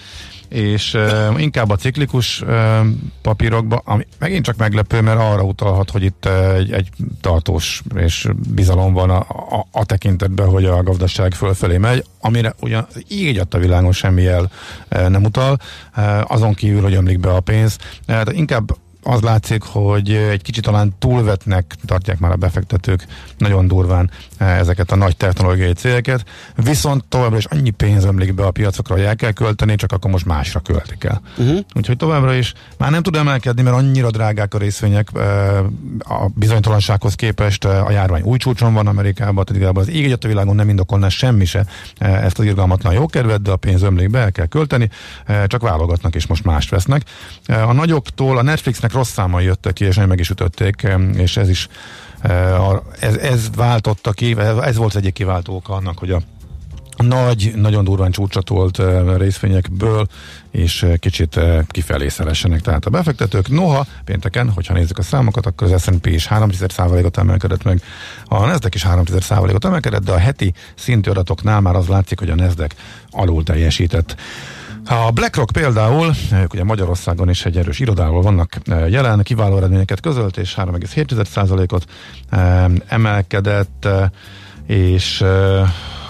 [0.49, 2.79] És uh, inkább a ciklikus uh,
[3.21, 6.89] papírokba, ami megint csak meglepő, mert arra utalhat, hogy itt uh, egy, egy
[7.21, 12.87] tartós és bizalom van a, a, a tekintetben, hogy a gazdaság fölfelé megy, amire ugyan
[13.07, 14.51] így a világon semmi jel
[14.91, 15.57] uh, nem utal,
[15.97, 17.77] uh, azon kívül, hogy ömlik be a pénz.
[18.07, 18.71] Uh, inkább
[19.03, 23.05] az látszik, hogy egy kicsit talán túlvetnek tartják már a befektetők
[23.37, 28.51] nagyon durván ezeket a nagy technológiai cégeket, viszont továbbra is annyi pénz ömlik be a
[28.51, 31.21] piacokra, hogy el kell költeni, csak akkor most másra költik el.
[31.37, 31.59] Uh-huh.
[31.75, 35.09] Úgyhogy továbbra is már nem tud emelkedni, mert annyira drágák a részvények
[35.99, 40.55] a bizonytalansághoz képest a járvány új csúcson van Amerikában, tehát igazából az ég a világon
[40.55, 41.65] nem indokolná semmi se
[41.97, 44.89] ezt az irgalmatlan jókedvet, de a pénz ömlik be, el kell költeni,
[45.47, 47.01] csak válogatnak és most mást vesznek.
[47.45, 51.49] A nagyoktól, a Netflixnek rossz számai jöttek ki, és nem meg is ütötték, és ez
[51.49, 51.67] is
[52.99, 56.21] ez, ez váltotta ki, ez volt az egyik kiváltó oka annak, hogy a
[56.97, 60.07] nagy, nagyon durván csúcsatolt uh, részvényekből,
[60.51, 62.61] és uh, kicsit kifelé szeressenek.
[62.61, 67.63] Tehát a befektetők, noha pénteken, hogyha nézzük a számokat, akkor az S&P is 3%-ot emelkedett
[67.63, 67.81] meg,
[68.25, 72.35] a Nasdaq is 3%-ot emelkedett, de a heti szintű adatoknál már az látszik, hogy a
[72.35, 72.75] Nasdaq
[73.09, 74.15] alul teljesített.
[74.85, 80.37] A BlackRock például, ők ugye Magyarországon is egy erős irodával vannak jelen, kiváló eredményeket közölt,
[80.37, 81.85] és 3,7%-ot
[82.87, 83.87] emelkedett,
[84.67, 85.23] és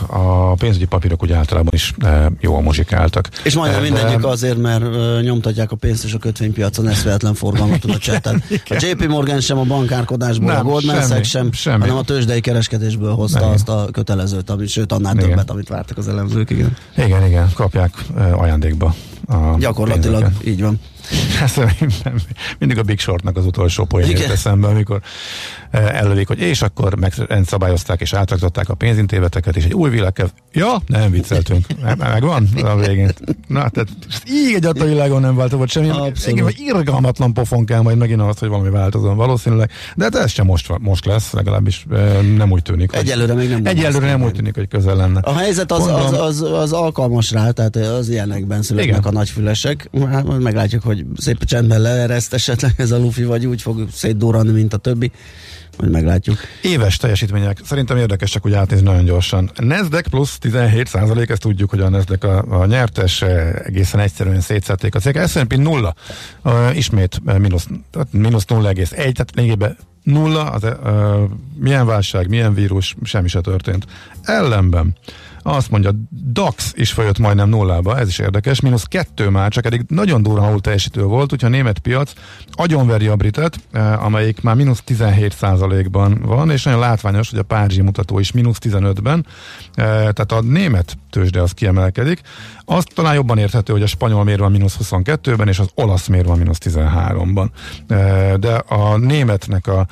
[0.07, 3.29] a pénzügyi papírok úgy általában is e, jól muzsikáltak.
[3.43, 3.89] És majdnem de...
[3.89, 8.35] mindegyik azért, mert uh, nyomtatják a pénzt, és a kötvénypiacon eszvehetlen forgalmat tud a csetet.
[8.69, 11.79] A JP Morgan sem a bankárkodásból, nem, a Goldman Sachs sem, semmi.
[11.79, 13.49] hanem a tőzsdei kereskedésből hozta nem.
[13.49, 15.29] azt a kötelezőt, amit, sőt annál igen.
[15.29, 16.49] többet, amit vártak az elemzők.
[16.49, 18.95] Igen, igen, igen kapják ajándékba.
[19.27, 20.47] A Gyakorlatilag, pénzeket.
[20.47, 20.79] így van.
[22.59, 25.01] mindig a Big Shortnak az utolsó poén jött eszembe, amikor
[25.71, 26.95] előlik, hogy és akkor
[27.27, 30.29] megszabályozták és átraktották a pénzintéveteket, és egy új világ kell.
[30.51, 31.65] Ja, nem vicceltünk.
[31.97, 33.11] Megvan a végén.
[33.47, 33.89] Na, tehát
[34.27, 35.89] így egy a világon nem változott semmi.
[36.25, 39.71] Igen, irgalmatlan pofon kell majd megint az, hogy valami változom valószínűleg.
[39.95, 41.85] De hát ez sem most, most lesz, legalábbis
[42.35, 42.91] nem úgy tűnik.
[42.91, 43.61] Hogy, egyelőre még nem.
[43.65, 45.19] Egyelőre nem úgy tűnik, hogy közel lenne.
[45.19, 49.03] A helyzet az, az, az, az, az alkalmas rá, tehát az ilyenekben születnek Igen.
[49.03, 49.89] a nagyfülesek.
[50.09, 54.73] Hát meglátjuk, hogy szép csendben leereszt esetleg ez a lufi, vagy úgy fog szétdurrani, mint
[54.73, 55.11] a többi.
[55.77, 56.37] Majd meglátjuk.
[56.61, 57.59] Éves teljesítmények.
[57.63, 59.51] Szerintem érdekes csak úgy átnézni nagyon gyorsan.
[59.55, 64.41] Nasdaq plusz 17 százalék, ezt tudjuk, hogy a Nasdaq a, a nyertes, eh, egészen egyszerűen
[64.41, 65.19] szétszették a cég.
[65.27, 65.95] S&P nulla,
[66.43, 67.67] uh, ismét uh, mínusz,
[68.11, 73.85] mínusz 0,1, tehát lényegében nulla, az, uh, milyen válság, milyen vírus, semmi se történt.
[74.21, 74.95] Ellenben
[75.43, 75.91] azt mondja,
[76.31, 80.47] DAX is folyott majdnem nullába, ez is érdekes, mínusz kettő már, csak eddig nagyon durva
[80.47, 82.13] alul teljesítő volt, úgyhogy a német piac
[82.51, 87.43] agyonveri a britet, eh, amelyik már mínusz 17 ban van, és nagyon látványos, hogy a
[87.43, 89.25] párizsi mutató is mínusz 15-ben,
[89.73, 92.21] eh, tehát a német tőzsde az kiemelkedik.
[92.65, 96.25] Azt talán jobban érthető, hogy a spanyol mér van mínusz 22-ben, és az olasz mér
[96.25, 97.47] van mínusz 13-ban.
[97.87, 99.87] Eh, de a németnek a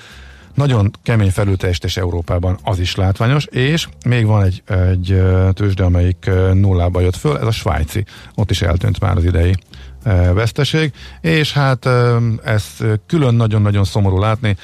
[0.54, 5.22] nagyon kemény felülteljesítés Európában az is látványos, és még van egy, egy
[5.54, 8.06] tőzsde, amelyik nullába jött föl, ez a svájci.
[8.36, 9.56] Ott is eltűnt már az idei
[10.34, 11.90] veszteség, és hát
[12.44, 12.66] ez
[13.08, 14.56] külön nagyon-nagyon szomorú látni,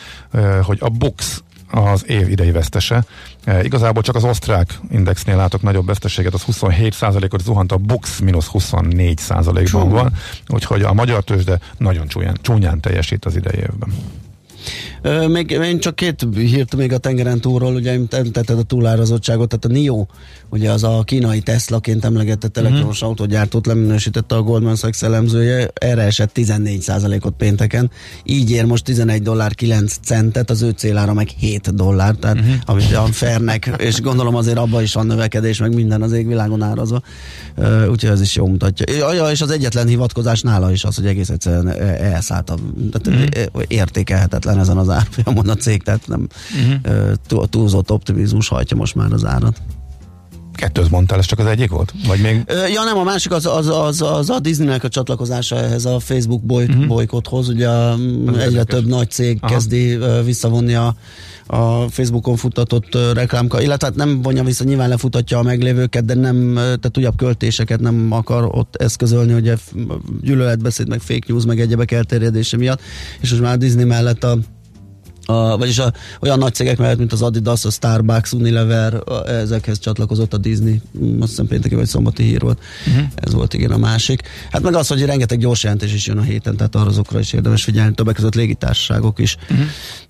[0.62, 3.06] hogy a Bux az év idei vesztese.
[3.44, 8.50] E, igazából csak az osztrák indexnél látok nagyobb veszteséget, az 27%-ot zuhant, a Bux mínusz
[8.54, 10.14] 24%-ban van,
[10.48, 13.94] úgyhogy a magyar tőzsde nagyon csúnyán, csúnyán teljesít az idei évben.
[15.28, 19.80] Még én csak két hírt még a tengeren túlról, ugye említetted a túlárazottságot, tehát a
[19.80, 20.06] NIO,
[20.50, 22.66] ugye az a kínai Tesla-ként emlegetett mhm.
[22.66, 23.10] elektromos mm-hmm.
[23.10, 27.92] autógyártót leminősítette a Goldman Sachs elemzője, erre esett 14%-ot pénteken,
[28.24, 32.54] így ér most 11 dollár 9 centet, az ő célára meg 7 dollár, tehát mm-hmm.
[32.66, 37.02] amit a fairnek, és gondolom azért abban is van növekedés, meg minden az égvilágon árazva,
[37.90, 39.12] úgyhogy ez is jó mutatja.
[39.14, 41.68] Ja, és az egyetlen hivatkozás nála is az, hogy egész egyszerűen
[41.98, 42.56] elszállt a,
[42.92, 43.62] tehát mm-hmm.
[43.68, 46.28] értékelhetetlen ezen az árfolyamon a cég, tehát nem
[46.82, 47.46] uh-huh.
[47.46, 49.62] túlzott optimizmus hajtja most már az árat.
[50.58, 51.94] Kettőt mondtál, ez csak az egyik volt?
[52.08, 52.44] Vagy még...
[52.74, 56.44] Ja nem, a másik az, az, az, az a Disneynek a csatlakozása ehhez a Facebook
[56.44, 56.86] boly, uh-huh.
[56.86, 58.66] bolykothoz, ugye az egyre érdekes.
[58.66, 59.54] több nagy cég Aha.
[59.54, 60.96] kezdi visszavonni a,
[61.48, 66.54] a Facebookon futtatott reklámka, illetve hát nem vonja vissza, nyilván lefutatja a meglévőket, de nem,
[66.54, 69.56] tehát újabb költéseket nem akar ott eszközölni, ugye
[70.22, 72.82] gyűlöletbeszéd, meg fake news, meg egyebek elterjedése miatt,
[73.20, 74.38] és most már a Disney mellett a
[75.30, 79.80] a, vagyis a, olyan nagy cégek mellett, mint az Adidas, a Starbucks, Unilever, a, ezekhez
[79.80, 82.60] csatlakozott a Disney, mm, azt hiszem pénteki vagy szombati hír volt.
[82.88, 83.06] Uh-huh.
[83.16, 84.22] Ez volt igen a másik.
[84.52, 87.34] Hát meg az, hogy rengeteg gyors jelentés is jön a héten, tehát arra azokra is
[87.34, 89.66] érdemes figyelni, többek között légitársaságok is uh-huh.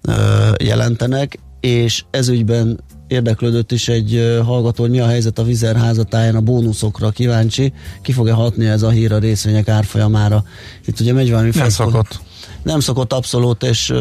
[0.07, 6.35] uh, jelentenek, és ezügyben érdeklődött is egy hallgató, hogy mi a helyzet a Vizer házatáján
[6.35, 10.43] a bónuszokra kíváncsi, ki fog-e hatni ez a hír a részvények árfolyamára.
[10.85, 11.85] Itt ugye megy valami Nem feszkod.
[11.85, 12.19] szokott.
[12.63, 13.93] Nem szokott abszolút, és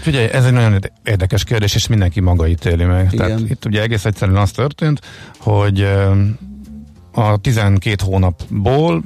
[0.00, 3.12] Figyelj, ez egy nagyon érdekes kérdés, és mindenki maga ítéli meg.
[3.12, 3.26] Igen.
[3.26, 5.00] Tehát itt ugye egész egyszerűen az történt,
[5.38, 5.88] hogy
[7.12, 9.02] a 12 hónapból,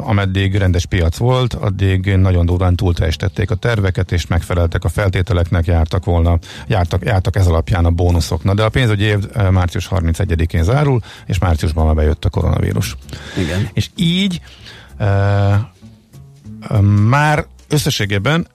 [0.00, 6.04] ameddig rendes piac volt, addig nagyon durván túlteljesítették a terveket, és megfeleltek a feltételeknek, jártak
[6.04, 8.54] volna, jártak, jártak ez alapján a bónuszoknak.
[8.54, 9.18] De a pénzügyi év
[9.50, 12.96] március 31-én zárul, és márciusban már bejött a koronavírus.
[13.38, 13.68] Igen.
[13.72, 14.40] És így
[15.00, 15.54] uh,
[17.08, 18.46] már összességében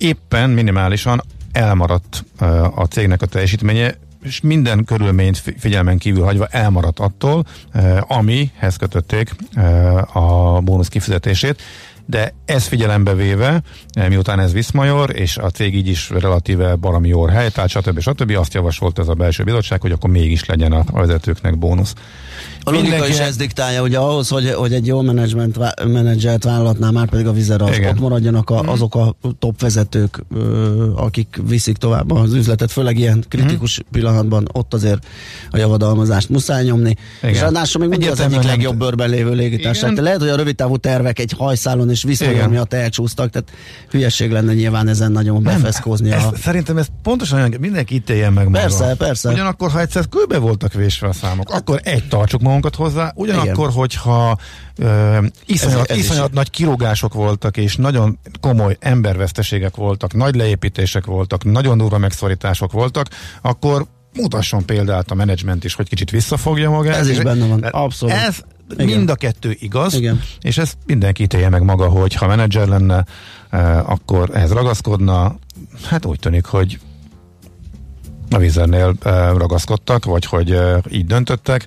[0.00, 1.22] éppen minimálisan
[1.52, 2.24] elmaradt
[2.74, 7.44] a cégnek a teljesítménye, és minden körülményt figyelmen kívül hagyva elmaradt attól,
[8.00, 9.30] amihez kötötték
[10.12, 11.62] a bónusz kifizetését,
[12.06, 13.62] de ez figyelembe véve,
[14.08, 18.00] miután ez Viszmajor, és a cég így is relatíve barami jó helytált, stb.
[18.00, 18.30] stb.
[18.30, 21.94] azt javasolt ez a belső bizottság, hogy akkor mégis legyen a vezetőknek bónusz.
[22.62, 23.12] A logika Mindenki...
[23.12, 27.32] is ez diktálja, hogy ahhoz, hogy, hogy egy jó menedzsment, menedzselt vállalatnál már pedig a
[27.32, 28.68] vizera az ott maradjanak a, mhm.
[28.68, 30.24] azok a top vezetők,
[30.94, 33.90] akik viszik tovább az üzletet, főleg ilyen kritikus mm.
[33.92, 35.06] pillanatban ott azért
[35.50, 36.96] a javadalmazást muszáj nyomni.
[37.18, 37.34] Igen.
[37.34, 39.98] És ráadásul még mindig az egyik legjobb bőrben lévő légitársaság.
[39.98, 43.50] Lehet, hogy a rövidtávú tervek egy hajszálon és viszonylag miatt elcsúsztak, tehát
[43.90, 46.12] hülyeség lenne nyilván ezen nagyon befeszkózni.
[46.12, 46.32] A...
[46.42, 48.94] Szerintem ez pontosan olyan, mindenki ítéljen meg Persze, maga.
[48.94, 49.32] persze.
[49.32, 53.72] Ugyanakkor, ha egyszer kőbe voltak vésve a számok, akkor egy tartsuk magunkat hozzá, ugyanakkor, Igen.
[53.72, 54.38] hogyha
[54.78, 61.04] uh, iszonyat, ez, ez iszonyat nagy kirúgások voltak, és nagyon komoly emberveszteségek voltak, nagy leépítések
[61.04, 63.06] voltak, nagyon durva megszorítások voltak,
[63.42, 66.96] akkor mutasson példát a menedzsment is, hogy kicsit visszafogja magát.
[66.96, 68.14] Ez is benne van, abszolút.
[68.14, 68.42] Ez
[68.72, 68.86] igen.
[68.86, 70.20] mind a kettő igaz, Igen.
[70.40, 73.04] és ezt mindenki ítélje meg maga, hogy ha menedzser lenne,
[73.84, 75.36] akkor ehhez ragaszkodna.
[75.84, 76.78] Hát úgy tűnik, hogy
[78.30, 78.94] a vízernél
[79.36, 80.58] ragaszkodtak, vagy hogy
[80.90, 81.66] így döntöttek.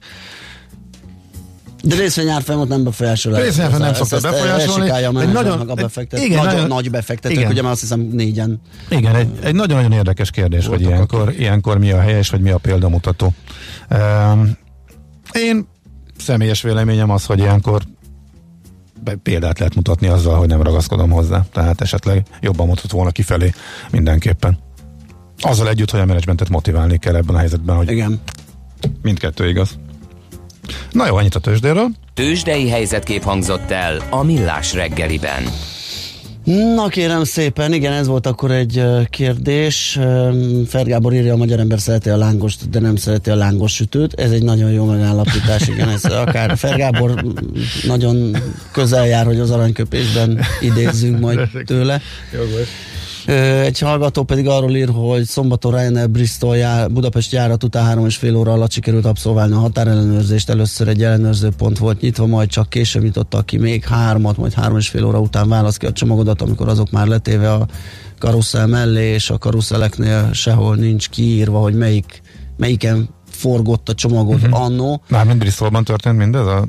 [1.85, 3.39] De részvényárfolyamot nem befolyásolja.
[3.39, 4.89] Részvényárfolyamot nem szokta befolyásolni.
[5.21, 6.23] Egy nagyon, a befektető.
[6.23, 7.51] Igen, nagyon, nagyon nagy befektetők, igen.
[7.51, 8.61] ugye már azt hiszem négyen.
[8.89, 12.57] Igen, egy, egy nagyon-nagyon érdekes kérdés, hogy ilyenkor, ilyenkor mi a helyes, vagy mi a
[12.57, 13.33] példamutató.
[13.89, 14.57] Um,
[15.31, 15.67] én
[16.17, 17.81] személyes véleményem az, hogy ilyenkor
[19.23, 21.45] példát lehet mutatni azzal, hogy nem ragaszkodom hozzá.
[21.51, 23.53] Tehát esetleg jobban mutat volna kifelé
[23.91, 24.57] mindenképpen.
[25.39, 28.21] Azzal együtt, hogy a menedzsmentet motiválni kell ebben a helyzetben, hogy Igen.
[29.01, 29.77] mindkettő igaz.
[30.91, 31.87] Na jó, annyit a tőzsdéről.
[32.13, 35.43] Tőzsdei helyzetkép hangzott el a Millás reggeliben.
[36.75, 39.99] Na kérem szépen, igen, ez volt akkor egy kérdés.
[40.67, 44.19] Fergábor írja, a magyar ember szereti a lángost, de nem szereti a lángos sütőt.
[44.19, 47.25] Ez egy nagyon jó megállapítás, igen, ez akár Fergábor
[47.87, 48.37] nagyon
[48.71, 52.01] közel jár, hogy az aranyköpésben idézzünk majd tőle.
[52.33, 52.67] Jogos.
[53.25, 58.15] Egy hallgató pedig arról ír, hogy szombaton Ryanair Bristol jár, Budapest járat után három és
[58.15, 60.49] fél óra alatt sikerült abszolválni a határellenőrzést.
[60.49, 64.77] Először egy ellenőrző pont volt nyitva, majd csak később nyitottak ki még hármat, majd három
[64.77, 67.67] és fél óra után válasz ki a csomagodat, amikor azok már letéve a
[68.19, 72.21] karuszel mellé, és a karuszeleknél sehol nincs kiírva, hogy melyik,
[72.57, 73.09] melyiken
[73.43, 74.61] forgott a csomagot uh-huh.
[74.61, 75.01] annó.
[75.09, 76.45] Mármint Bristolban történt mindez?
[76.45, 76.65] A...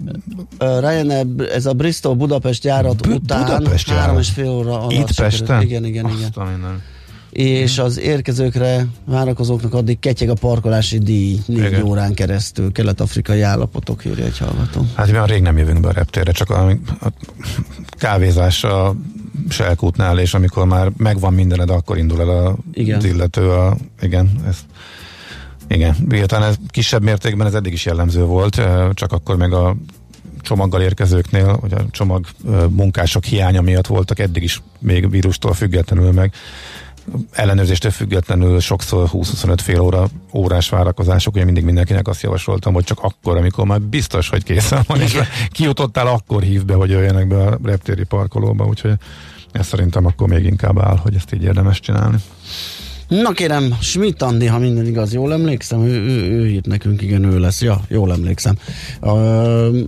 [0.59, 4.93] Ryanair, ez a Bristol Budapest járat B- után Budapest három és fél óra alatt.
[4.93, 5.63] Itt Pesten?
[5.63, 6.83] Igen, igen, igen.
[7.31, 11.83] És az érkezőkre, várakozóknak addig ketyeg a parkolási díj négy igen.
[11.83, 12.73] órán keresztül.
[12.73, 14.87] Kelet-afrikai állapotok, írja egy hallgató.
[14.95, 16.69] Hát mi a rég nem jövünk be a reptérre, csak a,
[17.01, 17.09] a
[17.99, 18.95] kávézás a
[19.49, 22.99] selkútnál, és amikor már megvan mindened, akkor indul el a, igen.
[22.99, 23.51] az illető.
[23.51, 24.57] A, igen, ez
[25.69, 28.61] igen, miután ez kisebb mértékben ez eddig is jellemző volt,
[28.93, 29.77] csak akkor meg a
[30.41, 32.27] csomaggal érkezőknél, hogy a csomag
[32.69, 36.33] munkások hiánya miatt voltak eddig is még vírustól függetlenül meg
[37.31, 43.01] ellenőrzéstől függetlenül sokszor 20-25 fél óra, órás várakozások, ugye mindig mindenkinek azt javasoltam, hogy csak
[43.01, 45.19] akkor, amikor már biztos, hogy készen van, és
[45.51, 48.93] kijutottál, akkor hív be, hogy jöjjenek be a reptéri parkolóba, úgyhogy
[49.53, 52.17] ez szerintem akkor még inkább áll, hogy ezt így érdemes csinálni.
[53.09, 57.25] Na kérem, Schmidt Andi, ha minden igaz, jól emlékszem, ő, ő, ő írt nekünk, igen,
[57.25, 58.55] ő lesz, ja, jól emlékszem.
[59.01, 59.13] Uh,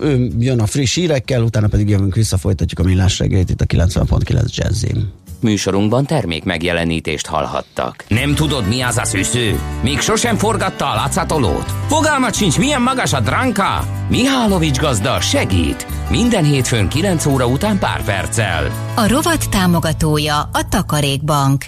[0.00, 3.64] ő jön a friss hírekkel, utána pedig jövünk vissza, folytatjuk a millás reggelit itt a
[3.64, 5.12] 90.9 Jazzim.
[5.40, 8.04] Műsorunkban termék megjelenítést hallhattak.
[8.08, 9.60] Nem tudod, mi az a szűző?
[9.82, 11.72] Még sosem forgatta a látszatolót?
[11.88, 13.88] Fogalmat sincs, milyen magas a dránka?
[14.08, 15.86] Mihálovics gazda segít!
[16.10, 18.92] Minden hétfőn 9 óra után pár perccel.
[18.96, 21.64] A rovat támogatója a Takarékbank.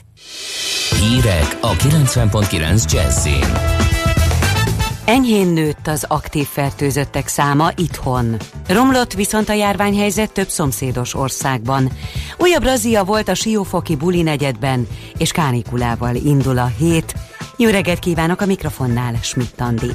[1.01, 3.79] Hírek a 90.9 Jazzin.
[5.05, 8.37] Enyhén nőtt az aktív fertőzöttek száma itthon.
[8.69, 11.91] Romlott viszont a járványhelyzet több szomszédos országban.
[12.39, 17.15] Újabb razia volt a Siófoki buli negyedben, és kánikulával indul a hét.
[17.57, 19.91] Jó reggelt kívánok a mikrofonnál, Schmidt Andi.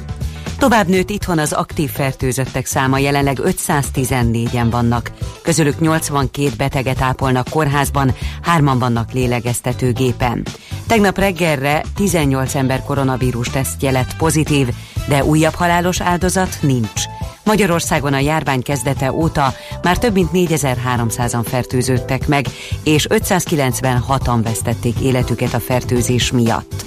[0.58, 5.12] Tovább nőtt itthon az aktív fertőzöttek száma, jelenleg 514-en vannak.
[5.42, 10.46] Közülük 82 beteget ápolnak kórházban, hárman vannak lélegeztetőgépen.
[10.86, 14.68] Tegnap reggelre 18 ember koronavírus tesztje lett pozitív,
[15.08, 17.02] de újabb halálos áldozat nincs.
[17.44, 22.46] Magyarországon a járvány kezdete óta már több mint 4300-an fertőződtek meg,
[22.84, 26.84] és 596-an vesztették életüket a fertőzés miatt.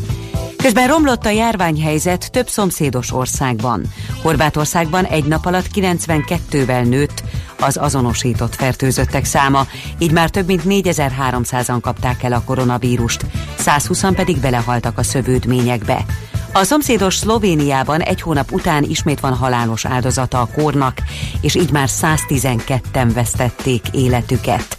[0.58, 3.82] Közben romlott a járványhelyzet több szomszédos országban.
[4.22, 7.24] Horvátországban egy nap alatt 92-vel nőtt
[7.60, 13.26] az azonosított fertőzöttek száma, így már több mint 4300-an kapták el a koronavírust,
[13.58, 16.06] 120 pedig belehaltak a szövődményekbe.
[16.54, 20.98] A szomszédos Szlovéniában egy hónap után ismét van halálos áldozata a kórnak,
[21.42, 24.78] és így már 112-en vesztették életüket.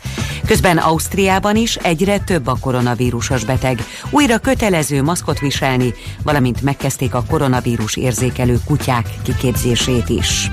[0.48, 3.84] Közben Ausztriában is egyre több a koronavírusos beteg.
[4.10, 10.50] Újra kötelező maszkot viselni, valamint megkezdték a koronavírus érzékelő kutyák kiképzését is.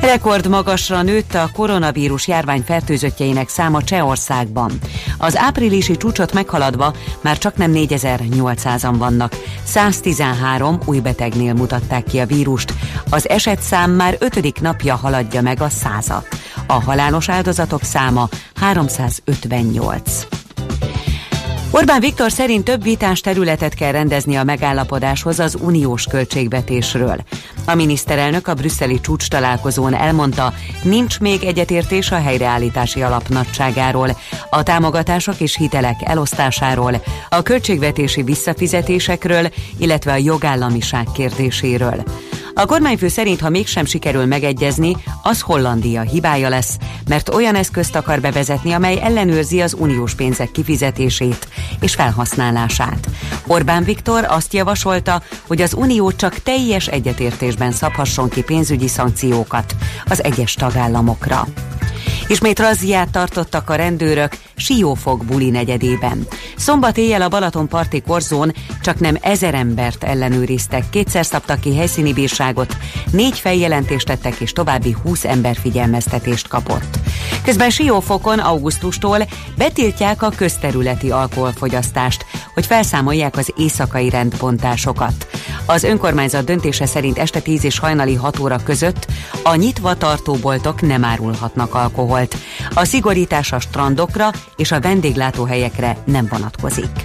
[0.00, 4.72] Rekord magasra nőtt a koronavírus járvány fertőzöttjeinek száma Csehországban.
[5.18, 9.36] Az áprilisi csúcsot meghaladva már csak nem 4800-an vannak.
[9.64, 12.74] 113 új betegnél mutatták ki a vírust.
[13.10, 16.26] Az esetszám már ötödik napja haladja meg a százat.
[16.70, 20.37] A halálos áldozatok száma 358.
[21.78, 27.16] Orbán Viktor szerint több vitás területet kell rendezni a megállapodáshoz az uniós költségvetésről.
[27.64, 34.18] A miniszterelnök a brüsszeli csúcs találkozón elmondta, nincs még egyetértés a helyreállítási alap nagyságáról,
[34.50, 42.02] a támogatások és hitelek elosztásáról, a költségvetési visszafizetésekről, illetve a jogállamiság kérdéséről.
[42.60, 48.20] A kormányfő szerint, ha mégsem sikerül megegyezni, az Hollandia hibája lesz, mert olyan eszközt akar
[48.20, 51.48] bevezetni, amely ellenőrzi az uniós pénzek kifizetését
[51.80, 53.08] és felhasználását.
[53.46, 60.24] Orbán Viktor azt javasolta, hogy az unió csak teljes egyetértésben szabhasson ki pénzügyi szankciókat az
[60.24, 61.46] egyes tagállamokra.
[62.28, 66.26] Ismét razziát tartottak a rendőrök Siófok buli negyedében.
[66.56, 72.12] Szombat éjjel a Balaton parti korzón csak nem ezer embert ellenőriztek, kétszer szabtak ki helyszíni
[72.12, 72.76] bírságot,
[73.10, 76.98] négy feljelentést tettek és további 20 ember figyelmeztetést kapott.
[77.44, 79.18] Közben Siófokon augusztustól
[79.56, 82.24] betiltják a közterületi alkoholfogyasztást,
[82.54, 85.26] hogy felszámolják az éjszakai rendbontásokat.
[85.66, 89.06] Az önkormányzat döntése szerint este 10 és hajnali 6 óra között
[89.42, 91.74] a nyitva tartó boltok nem árulhatnak
[92.18, 92.36] alkoholt.
[92.74, 97.04] A szigorítás a strandokra és a vendéglátóhelyekre nem vonatkozik.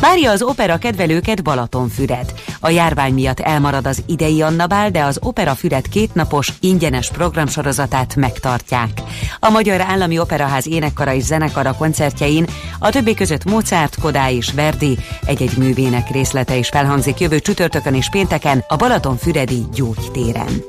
[0.00, 2.32] Várja az opera kedvelőket Balatonfüred.
[2.60, 8.90] A járvány miatt elmarad az idei Annabál, de az Opera Füred kétnapos ingyenes programsorozatát megtartják.
[9.38, 12.46] A Magyar Állami Operaház énekkara és zenekara koncertjein
[12.78, 18.10] a többi között Mozart, Kodály és Verdi egy-egy művének részlete is felhangzik jövő csütörtökön és
[18.10, 20.62] pénteken a Balatonfüredi gyógytéren.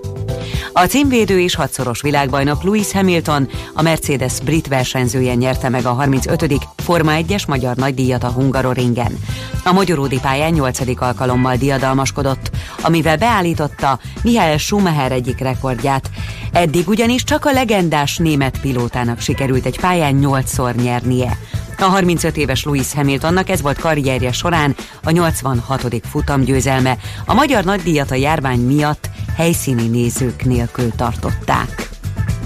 [0.73, 6.57] A címvédő és hatszoros világbajnok Lewis Hamilton, a Mercedes brit versenyzője nyerte meg a 35.
[6.83, 9.19] Forma 1-es magyar nagydíjat a Hungaroringen.
[9.63, 11.01] A magyaródi pályán 8.
[11.01, 12.51] alkalommal diadalmaskodott,
[12.81, 16.09] amivel beállította Mihály Schumacher egyik rekordját.
[16.51, 21.37] Eddig ugyanis csak a legendás német pilótának sikerült egy pályán 8-szor nyernie.
[21.77, 26.01] A 35 éves Louis Hamiltonnak ez volt karrierje során a 86.
[26.09, 26.97] futamgyőzelme.
[27.25, 31.91] A magyar nagydíjat a járvány miatt helyszíni nézők nélkül tartották.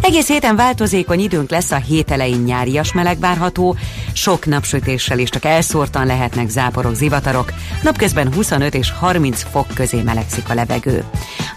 [0.01, 3.75] Egész héten változékony időnk lesz a hét elején nyárias meleg várható,
[4.13, 7.53] sok napsütéssel is csak elszórtan lehetnek záporok, zivatarok,
[7.83, 11.03] napközben 25 és 30 fok közé melegszik a levegő.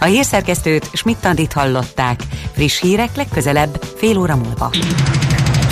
[0.00, 2.20] A hírszerkesztőt Schmidt hallották,
[2.52, 4.70] friss hírek legközelebb fél óra múlva.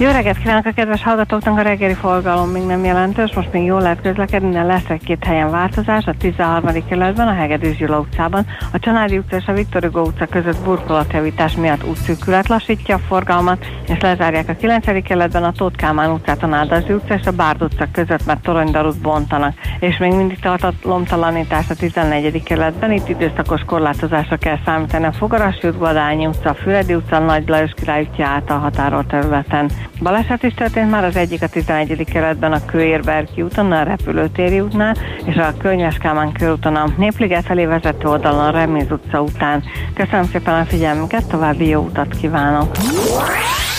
[0.00, 3.80] Jó reggelt kívánok a kedves hallgatóknak, a reggeli forgalom még nem jelentős, most még jól
[3.80, 6.86] lehet közlekedni, de lesz egy-két helyen változás, a 13.
[6.88, 11.54] kerületben, a Hegedűs Gyula utcában, a Csanádi utca és a Viktor Hugo utca között burkolatjavítás
[11.54, 15.02] miatt útszűkület lassítja a forgalmat, és lezárják a 9.
[15.02, 19.00] kerületben a Tóth Kálmán utcát, a Nádazi utca és a Bárd utca között, mert toronydarút
[19.00, 22.42] bontanak, és még mindig tart a lomtalanítás a 14.
[22.42, 27.72] kerületben, itt időszakos korlátozásra kell számítani a Fogarasi út, Badányi utca, Füredi utca, Nagy Lajos
[27.74, 29.70] Király utca által területen.
[29.98, 32.04] Baleset is történt már az egyik a 11.
[32.12, 37.64] keretben a Kőérberki úton, a repülőtéri útnál, és a Könyves Kálmán körúton a Népliget felé
[37.64, 39.62] vezető oldalon a Reméz utca után.
[39.94, 42.76] Köszönöm szépen a figyelmüket, további jó utat kívánok!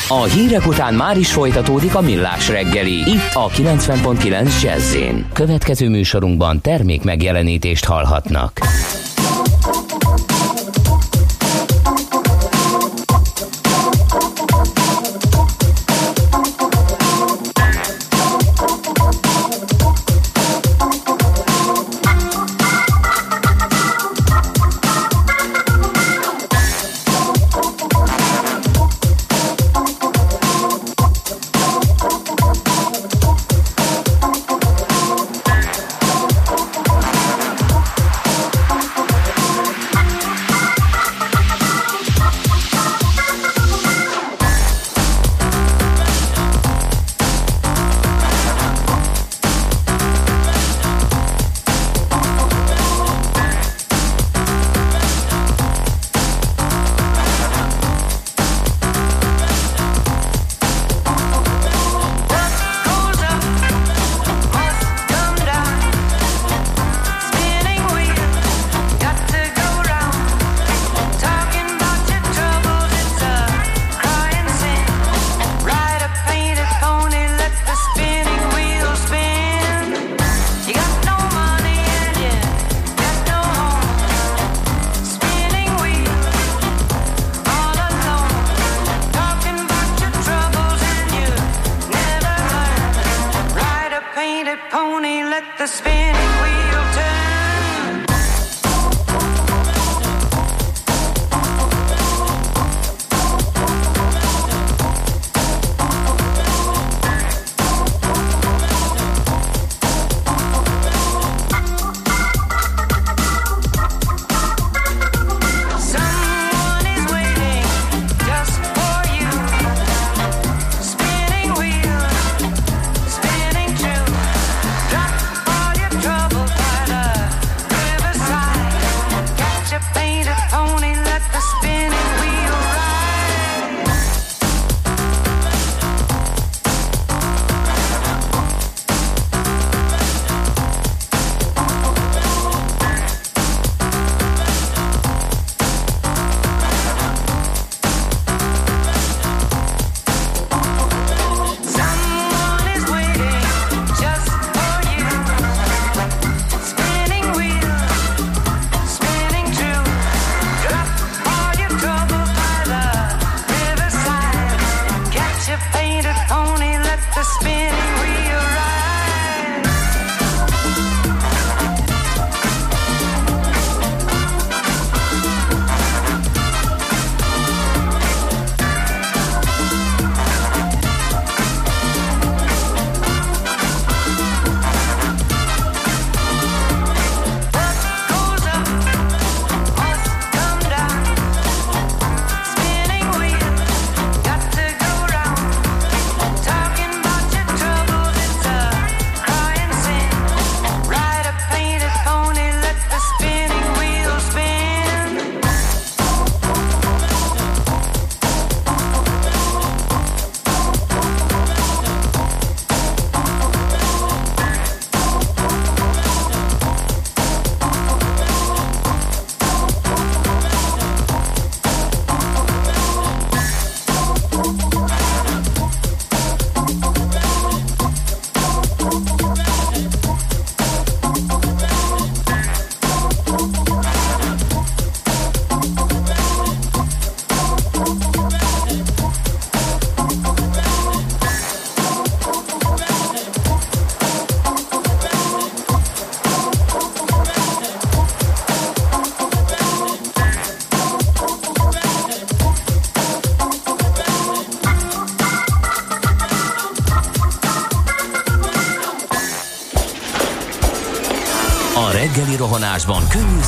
[0.08, 4.98] A hírek után már is folytatódik a millás reggeli, itt a 90.9 jazz
[5.34, 8.60] Következő műsorunkban termék megjelenítést hallhatnak.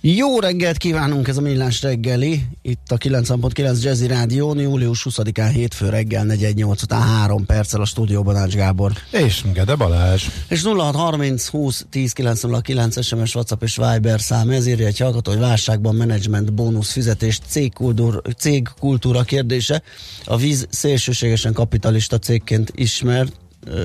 [0.00, 5.88] Jó reggelt kívánunk, ez a Millás reggeli, itt a 90.9 Jazzy Rádió, július 20-án hétfő
[5.88, 8.92] reggel 418 után 3 perccel a stúdióban Ács Gábor.
[9.10, 10.24] És Gede Balázs.
[10.48, 15.40] És 0630 20 10 909 SMS, WhatsApp és Viber szám, ez írja egy hallgató, hogy
[15.40, 19.82] válságban menedzsment bónusz fizetés cégkultúra, cégkultúra kérdése.
[20.24, 23.32] A víz szélsőségesen kapitalista cégként ismert,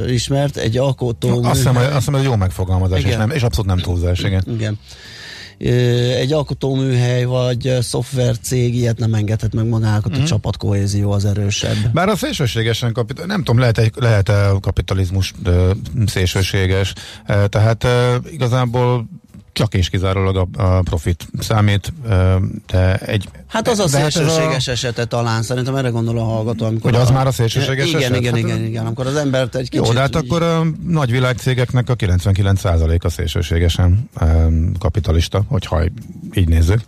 [0.08, 1.30] ismert, egy alkotó...
[1.30, 4.44] No, azt hiszem, azt hiszem, ez jó megfogalmazás, és, nem, és abszolút nem túlzás, igen.
[4.48, 4.80] igen
[6.18, 10.22] egy alkotóműhely vagy szoftvercég ilyet nem engedhet meg magának, mm.
[10.22, 11.76] a csapatkohézió az erősebb.
[11.94, 15.34] Bár a szélsőségesen, kapit- nem tudom, lehet, lehet a kapitalizmus
[16.06, 16.94] szélsőséges,
[17.26, 17.88] tehát
[18.32, 19.08] igazából
[19.54, 21.94] csak és kizárólag a, a profit számít,
[22.68, 23.30] de egy...
[23.48, 24.72] Hát az a szélsőséges hát a...
[24.72, 26.66] esete talán, szerintem erre gondol a hallgató.
[26.66, 28.16] Amikor Hogy az a, már a szélsőséges igen, eset?
[28.16, 29.86] Igen, hát, igen, igen, amikor az embert egy kicsit...
[29.86, 34.10] Jó, de hát akkor a nagy világcégeknek a 99% a szélsőségesen
[34.80, 35.84] kapitalista, hogyha
[36.34, 36.82] így nézzük,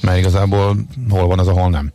[0.00, 0.76] mert igazából
[1.08, 1.92] hol van az, ahol nem.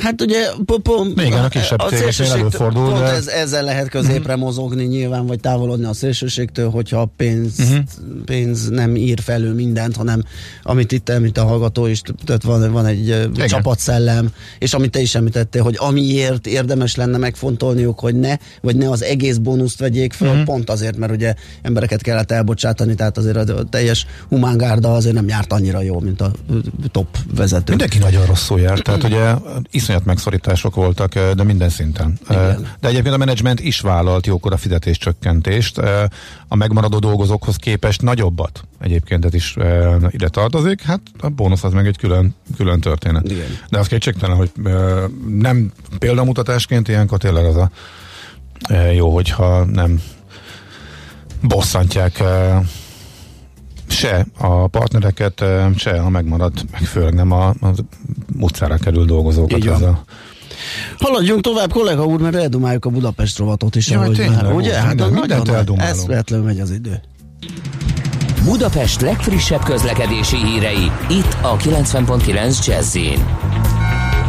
[0.00, 0.46] Hát ugye
[0.82, 2.88] pont Igen, a kisebb cégeknél előfordul.
[2.88, 3.04] Pont de...
[3.04, 4.46] ez, ezzel lehet középre uh-huh.
[4.46, 7.78] mozogni nyilván, vagy távolodni a szélsőségtől, hogyha a pénz, uh-huh.
[8.24, 10.22] pénz nem ír felül mindent, hanem
[10.62, 13.46] amit itt említ a hallgató is, tehát van, van egy Igen.
[13.46, 14.28] csapatszellem,
[14.58, 19.02] és amit te is említettél, hogy amiért érdemes lenne megfontolniuk, hogy ne, vagy ne az
[19.02, 20.44] egész bónuszt vegyék fel, uh-huh.
[20.44, 25.52] pont azért, mert ugye embereket kellett elbocsátani, tehát azért a teljes humángárda azért nem járt
[25.52, 26.32] annyira jó, mint a
[26.90, 27.64] top vezető.
[27.68, 29.34] Mindenki nagyon rosszul járt, tehát ugye
[29.90, 32.18] iszonyat megszorítások voltak, eh, de minden szinten.
[32.28, 32.68] Eh, Igen.
[32.80, 36.04] De egyébként a menedzsment is vállalt jókora fizetéscsökkentést, eh,
[36.48, 38.62] a megmaradó dolgozókhoz képest nagyobbat.
[38.80, 39.56] Egyébként ez is
[40.08, 43.30] ide tartozik, hát a bónusz az meg egy külön, külön történet.
[43.30, 43.58] Igen.
[43.68, 44.50] De az kétségtelen, hogy
[45.28, 47.70] nem példamutatásként ilyenkor tényleg az a
[48.92, 50.00] jó, hogyha nem
[51.42, 52.22] bosszantják
[53.90, 55.44] se a partnereket,
[55.76, 57.78] se a megmaradt, meg főleg nem a, az
[58.40, 59.66] utcára kerül dolgozókat.
[59.66, 60.04] Ez a,
[60.98, 63.88] Haladjunk tovább, kollega úr, mert eldumáljuk a Budapest rovatot is.
[63.88, 64.74] Ja, tényleg, már, ugye?
[64.74, 65.98] Hát minden, mindent eldumálunk.
[65.98, 67.00] Eszvetlenül megy az idő.
[68.44, 72.96] Budapest legfrissebb közlekedési hírei, itt a 90.9 jazz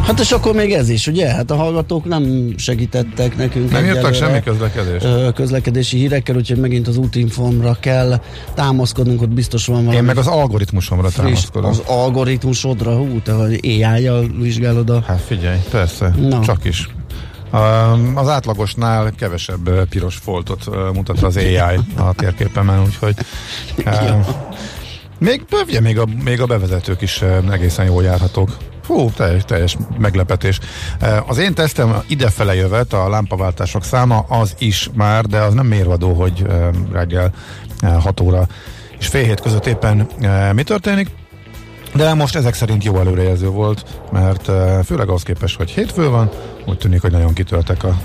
[0.02, 1.28] Hát és akkor még ez is, ugye?
[1.28, 3.70] Hát a hallgatók nem segítettek nekünk.
[3.70, 5.02] Nem írtak semmi közlekedés.
[5.34, 8.20] Közlekedési hírekkel, úgyhogy megint az útinformra kell
[8.54, 9.96] támaszkodnunk, ott biztos van valami.
[9.96, 11.70] Én meg az algoritmusomra friss, támaszkodom.
[11.70, 15.02] Az algoritmusodra, hú, te vagy AI-jal vizsgálod a...
[15.06, 16.40] Hát figyelj, persze, no.
[16.40, 16.88] csak is.
[18.14, 21.56] Az átlagosnál kevesebb piros foltot mutat az AI
[21.96, 23.14] a térképemen, úgyhogy
[25.18, 25.44] még,
[25.80, 28.56] még, a, még a bevezetők is egészen jól járhatók.
[28.86, 30.58] Hú, teljes, teljes meglepetés.
[31.00, 35.66] Eh, az én tesztem idefele jövet, a lámpaváltások száma az is már, de az nem
[35.66, 37.32] mérvadó, hogy eh, reggel
[37.80, 38.46] 6 eh, óra
[38.98, 40.08] és fél hét között éppen
[40.52, 41.08] mi történik.
[41.94, 44.44] De most ezek szerint jó előrejelző volt, mert
[44.84, 46.30] főleg ahhoz képest, hogy hétfő van,
[46.66, 48.00] úgy tűnik, hogy nagyon kitöltek a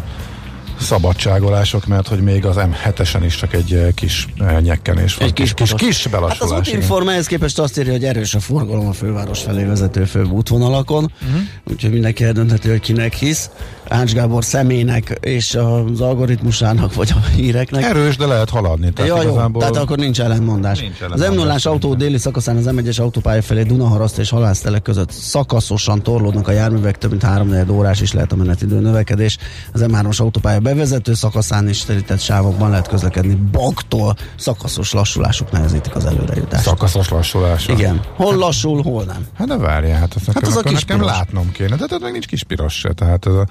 [0.80, 5.28] szabadságolások, mert hogy még az M7-esen is csak egy eh, kis eh, nyekkenés van.
[5.28, 6.51] Egy kis, kis, kis, kis belassulás.
[6.51, 10.03] Hát az útinforma ehhez képest azt írja, hogy erős a forgalom a főváros felé vezető
[10.03, 11.41] főbb útvonalakon, uh-huh.
[11.71, 13.49] úgyhogy mindenki eldöntheti, hogy kinek hisz.
[13.89, 17.83] Ács Gábor személynek és az algoritmusának vagy a híreknek.
[17.83, 18.91] Erős, de lehet haladni.
[18.91, 19.61] Tehát, ja, igazából...
[19.63, 20.79] jó, tehát akkor nincs ellentmondás.
[20.79, 25.11] Nincs ellentmondás az m autó déli szakaszán az M1-es autópálya felé Dunaharaszt és Halásztelek között
[25.11, 29.38] szakaszosan torlódnak a járművek, több mint 3 órás is lehet a menetidő növekedés.
[29.73, 33.35] Az M3-as autópálya bevezető szakaszán is terített sávokban lehet közlekedni.
[33.51, 36.63] Baktól szakaszos lassulások nehezítik az előrejutást.
[36.63, 37.67] Szakaszos lassulás.
[37.67, 38.01] Igen.
[38.15, 39.25] Hol lassul, hol nem.
[39.38, 41.11] Hát ne várjál, hát, hát nekem, az a kis nekem piros.
[41.11, 42.93] látnom kéne, de tehát meg nincs kis piros se.
[42.93, 43.45] Tehát ez a,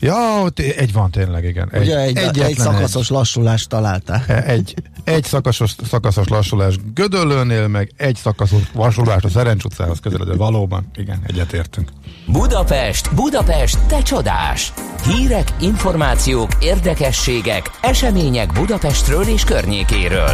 [0.00, 1.68] ja, ott egy van tényleg, igen.
[1.72, 3.16] Egy, Ugye egy, egy szakaszos egy.
[3.16, 4.24] lassulást találtál.
[4.26, 4.74] E, egy,
[5.04, 10.36] egy szakaszos, szakaszos lassulás Gödöllőnél, meg egy szakaszos lassulás a Szerencs utcához közeledő.
[10.36, 11.88] Valóban, igen, egyetértünk.
[12.26, 14.72] Budapest, Budapest, te csodás!
[15.04, 20.30] Hírek, információk, érdekességek, események Budapestről és környékéről.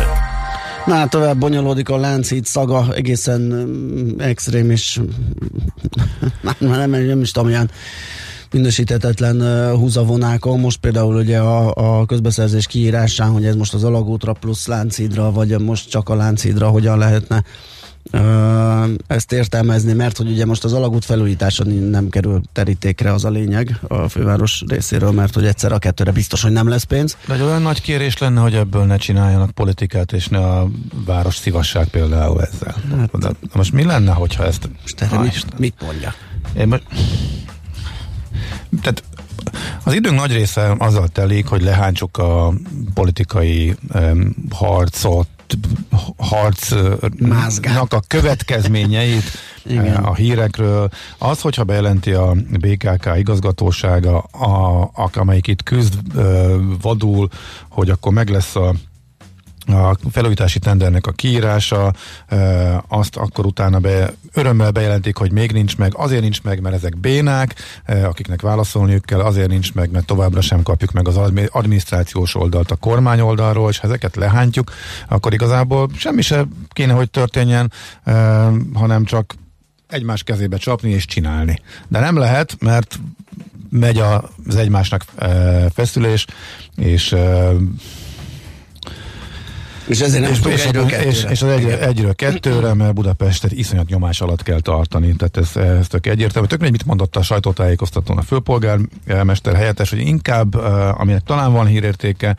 [0.87, 5.01] Na, hát tovább bonyolódik a Lánchíd szaga, egészen mm, extrém és
[6.59, 7.71] már nem, nem is tudom, ilyen
[8.53, 10.61] minősítetetlen uh, húzavonákon.
[10.61, 15.61] Most például ugye a, a közbeszerzés kiírásán, hogy ez most az alagútra plusz Lánchídra, vagy
[15.61, 17.45] most csak a Lánchídra hogyan lehetne
[19.07, 23.81] ezt értelmezni, mert hogy ugye most az alagút felújítása nem kerül terítékre, az a lényeg
[23.89, 27.17] a főváros részéről, mert hogy egyszer a kettőre biztos, hogy nem lesz pénz.
[27.27, 30.69] De egy olyan nagy kérés lenne, hogy ebből ne csináljanak politikát, és ne a
[31.05, 32.75] város szívasság például ezzel.
[32.97, 34.69] Hát, De most mi lenne, hogyha ezt...
[34.83, 36.15] Most erre mit, mit mondja?
[36.57, 36.83] Én most,
[38.83, 39.03] tehát
[39.85, 42.53] az időnk nagy része azzal telik, hogy lehántsuk a
[42.95, 45.29] politikai um, harcot,
[46.17, 49.25] harcnak a következményeit
[49.65, 49.95] Igen.
[49.95, 50.89] a hírekről.
[51.19, 55.95] Az, hogyha bejelenti a BKK igazgatósága, a, a, amelyik itt küzd
[56.83, 57.29] vadul,
[57.69, 58.75] hogy akkor meg lesz a
[59.67, 61.93] a felújítási tendernek a kiírása,
[62.89, 66.97] azt akkor utána be, örömmel bejelentik, hogy még nincs meg, azért nincs meg, mert ezek
[66.97, 67.55] bénák,
[68.05, 71.17] akiknek válaszolniuk kell, azért nincs meg, mert továbbra sem kapjuk meg az
[71.51, 74.73] adminisztrációs oldalt a kormány oldalról, és ha ezeket lehántjuk,
[75.09, 77.73] akkor igazából semmi se kéne, hogy történjen,
[78.75, 79.35] hanem csak
[79.89, 81.61] egymás kezébe csapni és csinálni.
[81.89, 82.99] De nem lehet, mert
[83.71, 83.99] megy
[84.47, 85.05] az egymásnak
[85.75, 86.27] feszülés,
[86.77, 87.17] és
[89.87, 93.89] és ezért nem és, és, egyről és, és az egy, egyről kettőre, mert Budapestet iszonyat
[93.89, 96.49] nyomás alatt kell tartani, tehát ez, ez tök egyértelmű.
[96.49, 102.37] Tök mit mondott a sajtótájékoztatón a főpolgármester helyettes, hogy inkább, uh, aminek talán van hírértéke,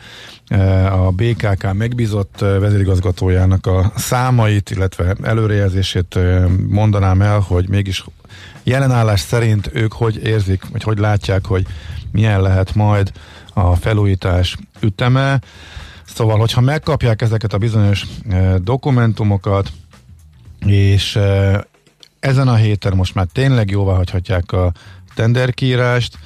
[0.51, 6.19] uh, a BKK megbízott vezérigazgatójának a számait, illetve előrejelzését
[6.69, 8.03] mondanám el, hogy mégis
[8.63, 11.65] jelenállás szerint ők hogy érzik, vagy hogy látják, hogy
[12.11, 13.11] milyen lehet majd
[13.53, 15.39] a felújítás üteme.
[16.17, 19.71] Szóval, hogyha megkapják ezeket a bizonyos e, dokumentumokat,
[20.65, 21.67] és e,
[22.19, 24.71] ezen a héten most már tényleg jóvá hagyhatják a
[25.15, 26.17] tenderkiírást,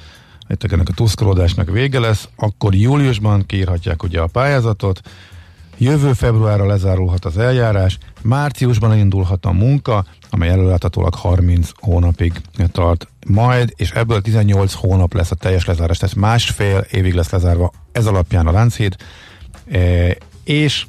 [0.48, 5.00] itt ennek a tuszkolódásnak vége lesz, akkor júliusban kiírhatják ugye a pályázatot,
[5.78, 12.32] jövő februárra lezárulhat az eljárás, márciusban indulhat a munka, amely előláthatólag 30 hónapig
[12.66, 17.72] tart majd, és ebből 18 hónap lesz a teljes lezárás, tehát másfél évig lesz lezárva
[17.92, 18.96] ez alapján a Lánchíd,
[20.44, 20.86] és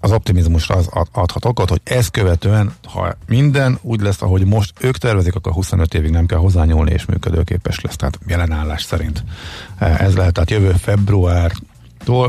[0.00, 4.96] az optimizmusra az adhat okot, hogy ezt követően, ha minden úgy lesz, ahogy most ők
[4.96, 7.96] tervezik, akkor 25 évig nem kell hozzányúlni, és működőképes lesz.
[7.96, 9.24] Tehát jelenállás szerint
[9.78, 10.32] e, ez lehet.
[10.32, 11.52] Tehát jövő február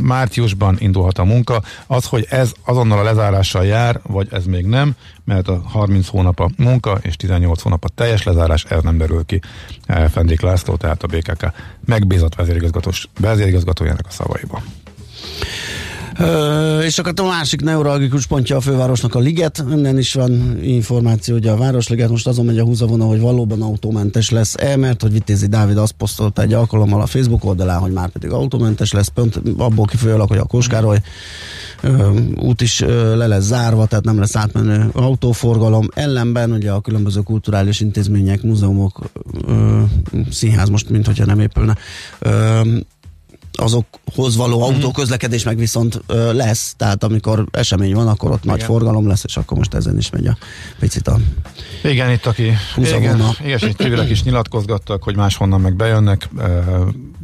[0.01, 1.61] márciusban indulhat a munka.
[1.87, 6.39] Az, hogy ez azonnal a lezárással jár, vagy ez még nem, mert a 30 hónap
[6.39, 9.39] a munka és 18 hónap a teljes lezárás, ez nem derül ki
[10.09, 11.51] Fendék László, tehát a BKK
[11.85, 12.35] megbízott
[13.19, 14.61] vezérigazgatójának a szavaiba.
[16.19, 19.63] Ö, és akkor a másik neuralgikus pontja a fővárosnak a liget.
[19.71, 24.29] Innen is van információ, hogy a Városliget most azon megy a húzavona, hogy valóban autómentes
[24.29, 28.31] lesz-e, mert hogy Vitézi Dávid azt posztolta egy alkalommal a Facebook oldalán, hogy már pedig
[28.31, 30.97] autómentes lesz, pont abból kifolyólag, hogy a Koskároly
[31.81, 35.87] ö, út is ö, le lesz zárva, tehát nem lesz átmenő autóforgalom.
[35.93, 38.99] Ellenben ugye a különböző kulturális intézmények, múzeumok,
[39.47, 39.81] ö,
[40.31, 41.75] színház most, mint hogyha nem épülne,
[42.19, 42.61] ö,
[43.51, 44.61] azokhoz való mm.
[44.61, 48.55] autóközlekedés meg viszont ö, lesz, tehát amikor esemény van, akkor ott igen.
[48.55, 50.37] nagy forgalom lesz, és akkor most ezen is megy a
[50.79, 51.17] picit a
[51.83, 56.29] Igen, itt aki igen, ilyesmi civilek is nyilatkozgattak, hogy máshonnan meg bejönnek,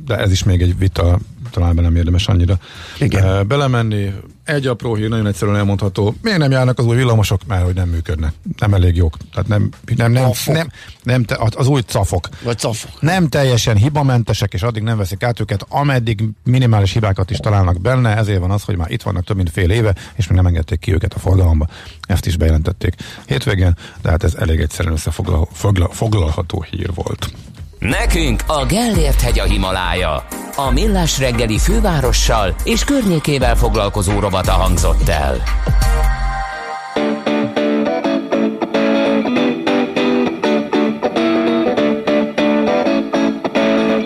[0.05, 1.19] de ez is még egy vita,
[1.51, 2.59] talán nem érdemes annyira
[2.99, 3.47] igen.
[3.47, 4.13] belemenni
[4.47, 6.15] egy apró hír, nagyon egyszerűen elmondható.
[6.21, 7.41] Miért nem járnak az új villamosok?
[7.47, 8.33] Mert hogy nem működnek.
[8.57, 9.17] Nem elég jók.
[9.33, 10.71] Tehát nem, nem, nem, nem,
[11.03, 12.29] nem te, az új cafok.
[12.43, 13.01] Vagy cafok.
[13.01, 18.15] Nem teljesen hibamentesek, és addig nem veszik át őket, ameddig minimális hibákat is találnak benne.
[18.17, 20.79] Ezért van az, hogy már itt vannak több mint fél éve, és még nem engedték
[20.79, 21.67] ki őket a forgalomba.
[22.01, 22.95] Ezt is bejelentették
[23.25, 27.31] hétvégén, de hát ez elég egyszerűen összefoglalható hír volt.
[27.80, 30.25] Nekünk a Gellért hegy a Himalája.
[30.55, 35.43] A Millás reggeli fővárossal és környékével foglalkozó robata hangzott el.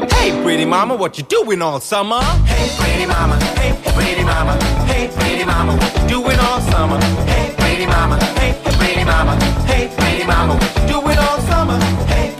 [0.09, 2.22] Hey pretty mama, what you doing all summer?
[2.45, 6.99] Hey pretty mama, hey pretty mama, hey pretty mama, what you doing all summer?
[7.26, 11.80] Hey pretty mama, hey pretty mama, hey pretty mama, what you doing all summer?
[12.07, 12.30] Hey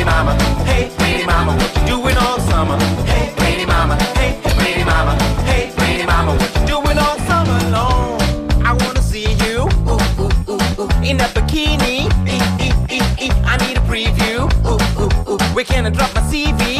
[0.00, 0.34] hey pretty mama,
[0.64, 2.78] hey pretty mama, what you doing all summer?
[3.04, 8.20] Hey pretty mama, hey pretty mama, hey pretty mama, what you doing all summer long?
[8.64, 12.08] I wanna see you ooh, ooh, ooh, ooh, in a bikini.
[12.26, 14.48] E, e, e, e, I need a preview.
[14.64, 15.38] Ooh, ooh, ooh.
[15.54, 16.79] Where can I drop my CV?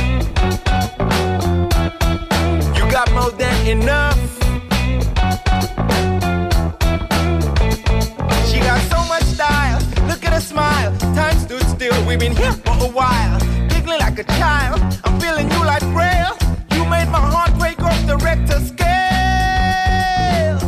[3.21, 4.17] More than enough.
[8.49, 9.79] She got so much style.
[10.09, 10.91] Look at her smile.
[11.15, 11.97] Time stood still.
[12.07, 13.39] We've been here for a while.
[13.69, 14.79] Giggling like a child.
[15.03, 16.35] I'm feeling you like braille.
[16.75, 20.59] You made my heart break off the rector scale.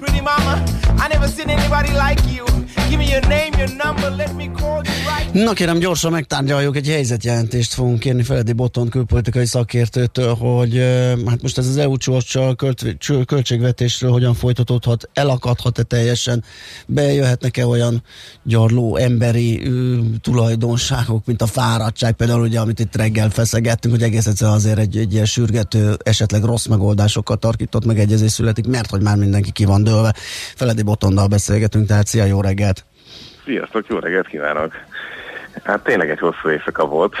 [0.00, 0.54] Pretty mama,
[1.02, 2.44] I never seen anybody like you.
[5.32, 10.76] Na kérem, gyorsan megtárgyaljuk, egy helyzetjelentést fogunk kérni Feledi Boton külpolitikai szakértőtől, hogy
[11.26, 12.56] hát most ez az EU csúcssal
[13.26, 16.44] költségvetésről hogyan folytatódhat, elakadhat-e teljesen,
[16.86, 18.02] bejöhetnek-e olyan
[18.42, 24.26] gyarló emberi ö, tulajdonságok, mint a fáradtság, például ugye, amit itt reggel feszegettünk, hogy egész
[24.26, 29.16] egyszerűen azért egy, egy ilyen sürgető, esetleg rossz megoldásokat tarkított megegyezés születik, mert hogy már
[29.16, 30.14] mindenki ki van dőlve.
[30.54, 32.77] Feledi Botondal beszélgetünk, tehát szia, jó reggelt!
[33.48, 34.72] Sziasztok, jó reggelt kívánok!
[35.64, 37.14] Hát tényleg egy hosszú éjszaka volt.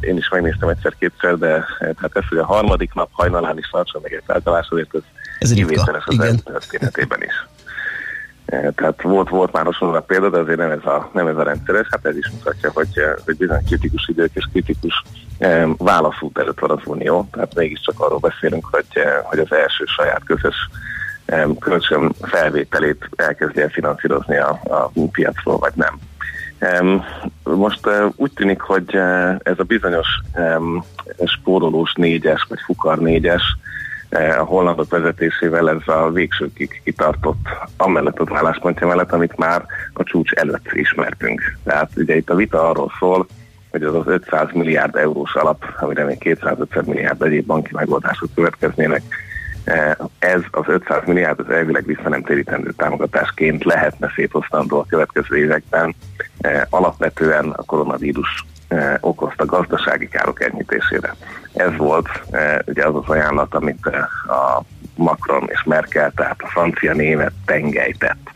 [0.00, 4.02] Én is megnéztem egyszer-kétszer, de eh, hát ez, hogy a harmadik nap hajnalán is tartson
[4.02, 5.00] meg egy tárgyalás, azért ez,
[5.38, 6.42] Ez kivételes az igen.
[6.44, 7.46] történetében is.
[8.46, 11.42] Eh, Tehát volt, volt már hasonló példa, de azért nem ez, a, nem ez a
[11.42, 11.86] rendszeres.
[11.90, 15.02] Hát ez is mutatja, hogy, eh, hogy bizony kritikus idők és kritikus
[15.38, 17.28] eh, válaszút előtt van az Unió.
[17.32, 20.68] Tehát mégiscsak arról beszélünk, hogy, hogy az első saját közös
[21.58, 25.98] kölcsön felvételét elkezdi el finanszírozni a, a piacról, vagy nem.
[26.58, 27.04] Em,
[27.42, 30.06] Most eh, úgy tűnik, hogy eh, ez a bizonyos
[31.24, 33.42] spórolós négyes, vagy fukar négyes,
[34.08, 40.02] eh, a hollandok vezetésével ez a végsőkig kitartott amellett az álláspontja mellett, amit már a
[40.02, 41.56] csúcs előtt ismertünk.
[41.64, 43.26] Tehát ugye itt a vita arról szól,
[43.70, 49.02] hogy az az 500 milliárd eurós alap, amire még 250 milliárd egyéb banki megoldások következnének,
[50.18, 55.94] ez az 500 milliárd az elvileg vissza nem térítendő támogatásként lehetne szétosztandó a következő években.
[56.40, 61.14] Eh, Alapvetően a koronavírus eh, okozta gazdasági károk enyhítésére.
[61.54, 64.62] Ez volt eh, ugye az az ajánlat, amit eh, a
[64.96, 68.30] Macron és Merkel, tehát a francia-német tengely tett.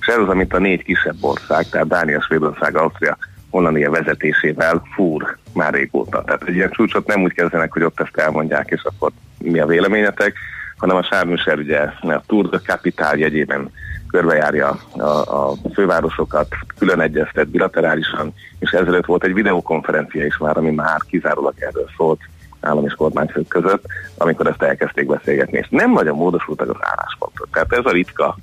[0.00, 3.16] És ez az, amit a négy kisebb ország, tehát Dánia, Svédország, Ausztria,
[3.50, 6.22] Hollandia vezetésével fúr már régóta.
[6.24, 9.66] Tehát egy ilyen csúcsot nem úgy kezdenek, hogy ott ezt elmondják, és akkor mi a
[9.66, 10.36] véleményetek,
[10.80, 13.70] hanem a Sárműszer ugye a Tour de Capital jegyében
[14.10, 20.70] körbejárja a, a fővárosokat, külön egyeztet bilaterálisan, és ezelőtt volt egy videokonferencia is már, ami
[20.70, 22.20] már kizárólag erről szólt
[22.60, 23.84] állam és kormányfők között,
[24.16, 27.48] amikor ezt elkezdték beszélgetni, és nem nagyon módosultak az álláspontok.
[27.52, 28.36] Tehát ez a ritka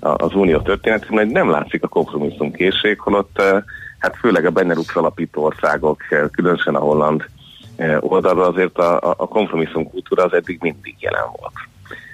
[0.00, 3.62] az unió történetében, hogy nem látszik a kompromisszum készség, holott eh,
[3.98, 7.24] hát főleg a Benelux alapító országok, eh, különösen a holland
[7.76, 11.54] eh, oldalról azért a- a kompromisszum kultúra az eddig mindig jelen volt.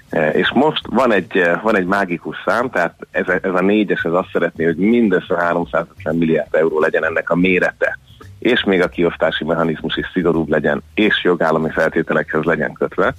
[0.09, 3.61] Eh, És most van egy, eh, van egy mágikus szám, tehát ez a, ez a
[3.61, 7.99] négyes, ez azt szeretné, hogy mindössze 350 milliárd euró legyen ennek a mérete,
[8.39, 13.13] és még a kiosztási mechanizmus is szigorúbb legyen, és jogállami feltételekhez legyen kötve.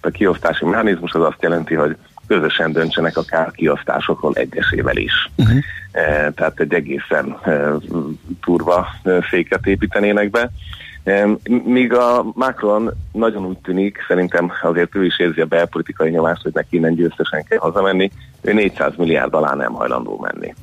[0.00, 5.30] A kiosztási mechanizmus az azt jelenti, hogy közösen döntsenek akár kiosztásokról egyesével is.
[5.36, 5.58] Uh-huh.
[5.92, 7.70] E, tehát egy egészen e,
[8.42, 10.50] turva e, féket építenének be.
[11.64, 16.52] Míg a Macron nagyon úgy tűnik, szerintem azért ő is érzi a belpolitikai nyomást, hogy
[16.54, 20.54] neki innen győztesen kell hazamenni, ő 400 milliárd alá nem hajlandó menni.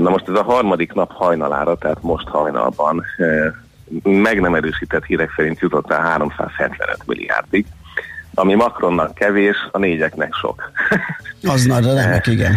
[0.00, 3.04] Na most ez a harmadik nap hajnalára, tehát most hajnalban
[4.02, 7.66] meg nem erősített hírek szerint jutott el 375 milliárdig,
[8.34, 10.70] ami Macronnak kevés, a négyeknek sok.
[11.42, 12.54] Az nagy remek, igen.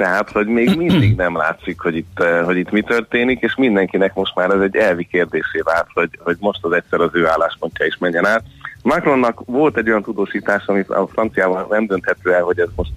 [0.00, 4.14] Tehát, hogy még mindig nem látszik, hogy itt, eh, hogy itt mi történik, és mindenkinek
[4.14, 7.86] most már ez egy elvi kérdésé vált, hogy, hogy most az egyszer az ő álláspontja
[7.86, 8.42] is menjen át.
[8.82, 12.90] Macronnak volt egy olyan tudósítás, amit a franciában nem dönthető el, hogy ez most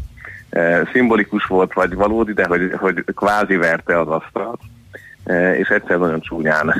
[0.50, 4.60] e, szimbolikus volt, vagy valódi, de hogy, hogy kvázi verte az asztalt.
[5.24, 6.74] E, és egyszer nagyon csúnyán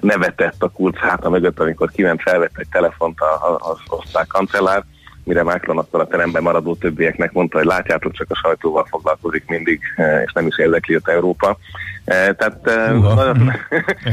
[0.00, 3.18] nevetett a kurc háta mögött, amikor kiment felvett egy telefont
[3.58, 4.84] az osztrák kancellár,
[5.30, 10.22] mire akkor a teremben maradó többieknek mondta, hogy látjátok, csak a sajtóval foglalkozik mindig, e,
[10.22, 11.56] és nem is érdekli őt Európa.
[12.04, 13.14] E, Tehát e, Húha.
[13.14, 13.52] nagyon,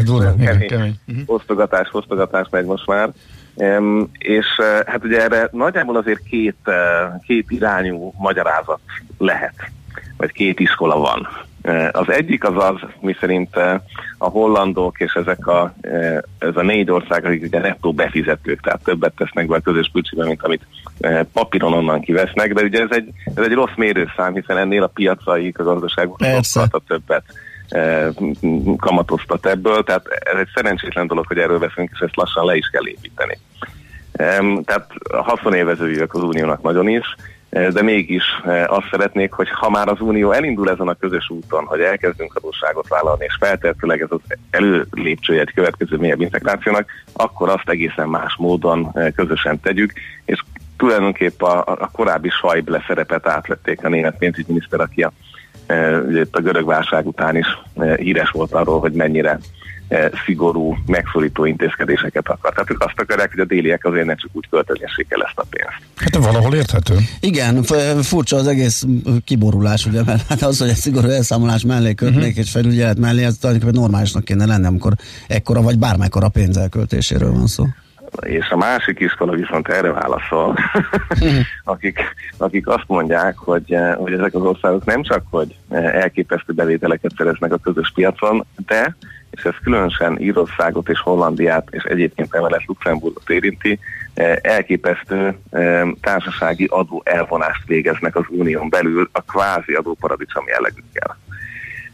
[0.05, 0.99] durva, kemény kemény.
[1.05, 1.19] Mhm.
[1.25, 3.09] osztogatás, osztogatás megy most már.
[4.17, 4.45] És
[4.85, 6.57] hát ugye erre nagyjából azért két,
[7.25, 8.79] két irányú magyarázat
[9.17, 9.55] lehet,
[10.17, 11.27] vagy két iskola van.
[11.91, 13.55] Az egyik az az, miszerint
[14.17, 15.73] a hollandok és ezek a,
[16.39, 20.25] ez a négy ország, akik ugye nettó befizetők, tehát többet tesznek be a közös költségbe,
[20.25, 20.67] mint amit
[21.33, 25.59] papíron onnan kivesznek, de ugye ez egy, ez egy rossz mérőszám, hiszen ennél a piacaik,
[25.59, 27.23] a gazdaságok sokkal többet
[28.77, 32.69] kamatoztat ebből, tehát ez egy szerencsétlen dolog, hogy erről veszünk, és ezt lassan le is
[32.71, 33.37] kell építeni.
[34.65, 37.15] Tehát haszonélvezőjük az uniónak nagyon is,
[37.49, 38.23] de mégis
[38.65, 42.87] azt szeretnék, hogy ha már az Unió elindul ezen a közös úton, hogy elkezdünk adósságot
[42.87, 44.19] vállalni, és feltehetőleg ez az
[44.49, 49.93] előlépcsője egy következő mélyebb integrációnak, akkor azt egészen más módon közösen tegyük,
[50.25, 50.43] és
[50.77, 55.11] tulajdonképpen a, a korábbi Schäuble szerepet átvették a német pénzügyminiszter, aki a,
[56.31, 57.47] a görög válság után is
[57.97, 59.39] híres volt arról, hogy mennyire
[60.25, 62.51] szigorú, megszorító intézkedéseket akar.
[62.51, 65.45] Tehát ők azt akarják, hogy a déliek azért ne csak úgy költögessék el ezt a
[65.49, 65.81] pénzt.
[65.95, 66.95] Hát valahol érthető.
[67.19, 67.63] Igen,
[68.01, 68.85] furcsa az egész
[69.23, 72.37] kiborulás, ugye, mert hát az, hogy egy szigorú elszámolás mellé kötnék uh-huh.
[72.37, 74.93] és felügyelet mellé, ez tulajdonképpen normálisnak kéne lenni, amikor
[75.27, 77.65] ekkora vagy bármekkora pénz elköltéséről van szó.
[78.19, 80.57] És a másik iskola viszont erre válaszol,
[81.63, 81.99] akik,
[82.37, 87.11] akik azt mondják, hogy, eh, hogy ezek az országok nem csak, hogy eh, elképesztő bevételeket
[87.17, 88.95] szereznek a közös piacon, de
[89.31, 93.79] és ez különösen Írországot és Hollandiát, és egyébként emellett Luxemburgot érinti,
[94.13, 95.37] eh, elképesztő
[96.01, 101.17] társasági adó elvonást végeznek az unión belül a kvázi adóparadicsom jellegükkel.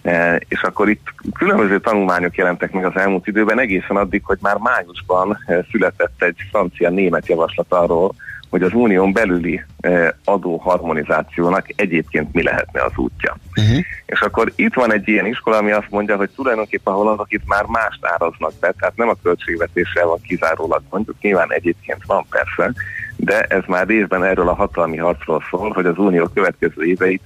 [0.04, 4.58] E, és akkor itt különböző tanulmányok jelentek meg az elmúlt időben, egészen addig, hogy már
[4.58, 5.38] májusban
[5.72, 8.16] született egy francia-német javaslat arról,
[8.54, 13.38] hogy az unión belüli eh, adóharmonizációnak egyébként mi lehetne az útja.
[13.56, 13.78] Uh-huh.
[14.06, 17.46] És akkor itt van egy ilyen iskola, ami azt mondja, hogy tulajdonképpen a hollandok itt
[17.46, 22.74] már mást áraznak be, tehát nem a költségvetéssel van kizárólag, mondjuk nyilván egyébként van persze,
[23.16, 27.24] de ez már részben erről a hatalmi harcról szól, hogy az unió következő éveit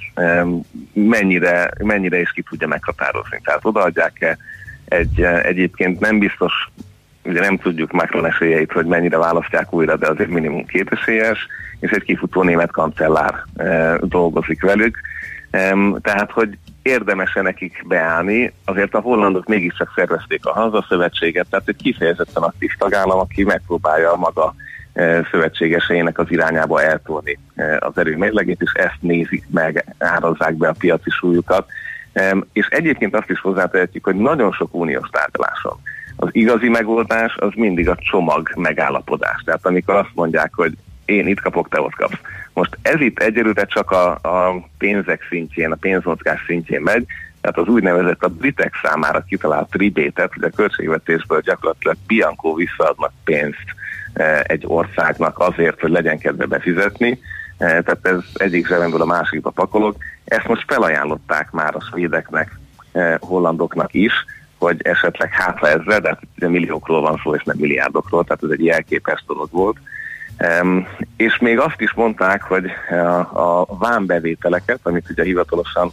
[0.94, 3.40] mennyire, mennyire is ki tudja meghatározni.
[3.44, 4.38] Tehát odaadják-e
[4.86, 6.54] egy eh, egyébként nem biztos
[7.28, 11.48] ugye nem tudjuk Macron esélyeit, hogy mennyire választják újra, de azért minimum két esélyes,
[11.80, 15.00] és egy kifutó német kancellár e, dolgozik velük.
[16.02, 22.44] Tehát, hogy érdemes-e nekik beállni, azért a hollandok mégiscsak szervezték a hazaszövetséget, tehát egy kifejezetten
[22.44, 24.56] aktív tagállam, aki megpróbálja maga
[25.32, 31.10] szövetségeseinek az irányába eltolni e, az erőmérlegét, és ezt nézik meg, árazzák be a piaci
[31.10, 31.68] súlyukat.
[32.54, 35.80] És egyébként azt is hozzátehetjük, hogy nagyon sok uniós tárgyaláson
[36.18, 39.42] az igazi megoldás az mindig a csomag megállapodás.
[39.46, 40.74] Tehát amikor azt mondják, hogy
[41.06, 42.20] én itt kapok, te ott kapsz.
[42.54, 47.06] Most ez itt egyelőre csak a, a pénzek szintjén, a pénzmozgás szintjén megy,
[47.42, 53.66] tehát az úgynevezett a britek számára kitalált ribétet, hogy a költségvetésből gyakorlatilag Bianco visszaadnak pénzt
[53.66, 53.78] e,
[54.44, 57.20] egy országnak azért, hogy legyen kedve befizetni,
[57.58, 59.96] e, tehát ez egyik zsebemből a másikba pakolok.
[60.26, 62.60] Ezt most felajánlották már a svédeknek,
[62.92, 64.14] e, hollandoknak is,
[64.58, 68.64] hogy esetleg hátra ezre, de hát milliókról van szó, és nem milliárdokról, tehát ez egy
[68.64, 69.78] jelképes dolog volt.
[71.18, 75.92] És még azt is mondták, hogy a, a vámbevételeket, amit ugye hivatalosan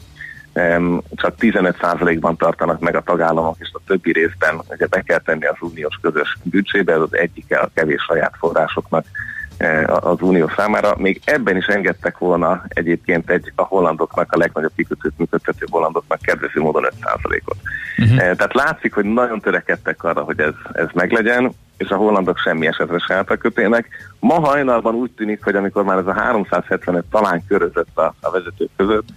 [1.15, 5.57] csak 15%-ban tartanak meg a tagállamok, és a többi részben ugye be kell tenni az
[5.61, 9.05] uniós közös büdzsébe, ez az egyike a kevés saját forrásoknak
[9.57, 10.95] E, az Unió számára.
[10.97, 16.61] Még ebben is engedtek volna egyébként egy a hollandoknak, a legnagyobb kikötőt működtető hollandoknak kedvező
[16.61, 17.57] módon 5%-ot.
[17.99, 18.17] Uh-huh.
[18.17, 22.99] Tehát látszik, hogy nagyon törekedtek arra, hogy ez, ez meglegyen, és a hollandok semmi esetre
[22.99, 23.89] se kötének.
[24.21, 28.71] Ma hajnalban úgy tűnik, hogy amikor már ez a 375 talán körözött a, a vezetők
[28.77, 29.09] között,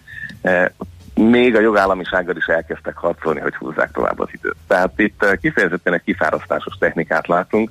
[0.41, 0.71] e,
[1.17, 4.55] még a jogállamisággal is elkezdtek harcolni, hogy húzzák tovább az időt.
[4.67, 7.69] Tehát itt kifejezetten egy kifárasztásos technikát látunk,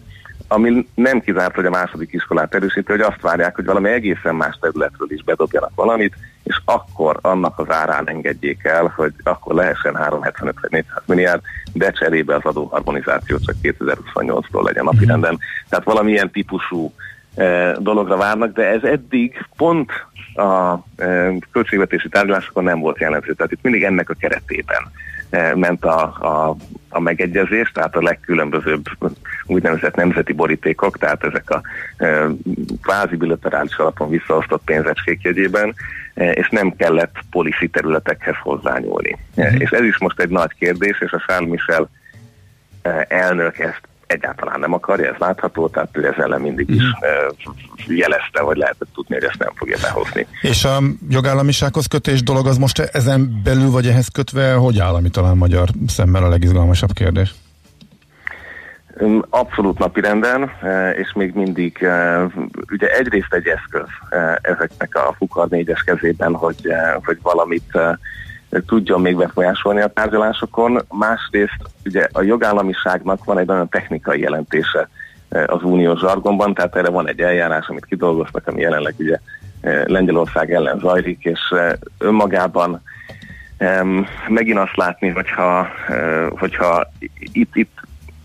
[0.49, 4.59] ami nem kizárt, hogy a második iskolát erősíti, hogy azt várják, hogy valami egészen más
[4.61, 10.55] területről is bedobjanak valamit, és akkor annak az árán engedjék el, hogy akkor lehessen 375
[10.61, 11.41] vagy 400 milliárd,
[11.73, 15.33] de cserébe az adóharmonizáció csak 2028-tól legyen napirenden.
[15.33, 15.69] Mm.
[15.69, 16.93] Tehát valamilyen típusú
[17.35, 19.91] e, dologra várnak, de ez eddig pont
[20.37, 23.33] a e, költségvetési tárgyalásokon nem volt jelentő.
[23.33, 24.91] Tehát itt mindig ennek a keretében
[25.31, 26.57] Eh, ment a, a,
[26.89, 28.85] a megegyezés, tehát a legkülönbözőbb
[29.47, 31.63] úgynevezett nemzeti borítékok, tehát ezek a
[31.97, 32.27] e,
[32.83, 35.75] kvázi bilaterális alapon visszaosztott pénzecskék jegyében,
[36.15, 39.17] e, és nem kellett policy területekhez hozzányúlni.
[39.35, 39.61] Uh-huh.
[39.61, 41.89] És ez is most egy nagy kérdés, és a Charles Michel
[43.09, 48.57] elnök ezt egyáltalán nem akarja, ez látható, tehát ő ezzel mindig is uh, jelezte, hogy
[48.57, 50.27] lehetett tudni, hogy ezt nem fogja behozni.
[50.41, 50.79] És a
[51.09, 55.69] jogállamisághoz kötés dolog az most ezen belül vagy ehhez kötve, hogy áll, ami talán magyar
[55.87, 57.35] szemmel a legizgalmasabb kérdés?
[59.31, 60.51] Abszolút napirenden,
[60.97, 61.89] és még mindig
[62.71, 63.89] ugye egyrészt egy eszköz
[64.41, 66.67] ezeknek a Fukar négyes kezében, hogy,
[67.05, 67.79] hogy valamit
[68.67, 70.83] tudjon még befolyásolni a tárgyalásokon.
[70.89, 74.89] Másrészt ugye a jogállamiságnak van egy nagyon technikai jelentése
[75.47, 79.19] az uniós zsargonban, tehát erre van egy eljárás, amit kidolgoztak, ami jelenleg ugye
[79.85, 81.41] Lengyelország ellen zajlik, és
[81.99, 82.83] önmagában
[84.29, 85.69] megint azt látni, hogyha,
[86.39, 87.76] hogyha itt, itt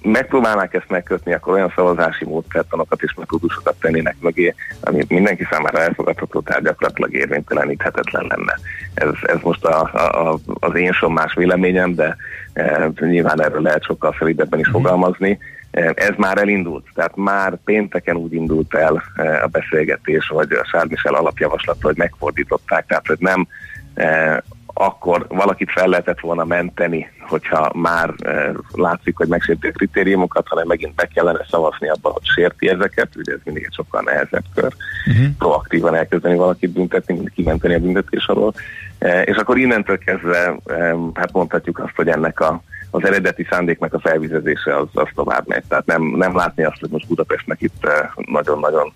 [0.02, 6.42] megpróbálnák ezt megkötni, akkor olyan szavazási módszertanokat és metódusokat tennének mögé, ami mindenki számára elfogadható,
[6.42, 8.58] tehát gyakorlatilag érvényteleníthetetlen lenne.
[8.94, 12.16] Ez, ez most a, a, az én más véleményem, de
[12.54, 14.76] e, nyilván erről lehet sokkal felidebben is mhm.
[14.76, 15.38] fogalmazni.
[15.72, 20.66] E, ez már elindult, tehát már pénteken úgy indult el e, a beszélgetés, vagy a
[20.66, 23.48] Sármisel alapjavaslata, hogy megfordították, tehát hogy nem
[23.94, 24.44] e,
[24.86, 30.68] akkor valakit fel lehetett volna menteni, hogyha már e, látszik, hogy megsérti a kritériumokat, hanem
[30.68, 34.74] megint be kellene szavazni abba, hogy sérti ezeket, ugye ez mindig egy sokkal nehezebb kör,
[35.08, 35.26] uh-huh.
[35.38, 38.54] proaktívan elkezdeni valakit büntetni, mint kimenteni a büntetés alól.
[39.00, 43.94] E, és akkor innentől kezdve e, hát mondhatjuk azt, hogy ennek a, az eredeti szándéknak
[43.94, 45.64] a felvizezése az, az tovább megy.
[45.68, 48.94] Tehát nem, nem látni azt, hogy most Budapestnek itt e, nagyon-nagyon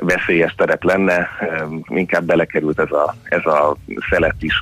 [0.00, 1.28] veszélyes terep lenne,
[1.88, 3.76] inkább belekerült ez a, ez a
[4.10, 4.54] szelet is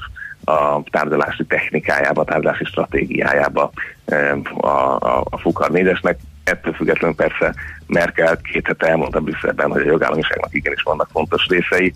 [0.48, 3.70] a tárgyalási technikájába, a tárgyalási stratégiájába
[4.54, 6.16] a, a, a Fukar 4-esnek.
[6.44, 7.54] Ettől függetlenül persze
[7.86, 11.92] Merkel két hete elmondta Brüsszelben, hogy a jogállamiságnak igenis vannak fontos részei,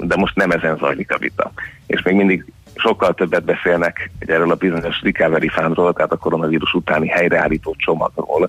[0.00, 1.52] de most nem ezen zajlik a vita.
[1.86, 2.44] És még mindig
[2.74, 8.48] sokkal többet beszélnek erről a bizonyos recovery fundról, tehát a koronavírus utáni helyreállító csomagról,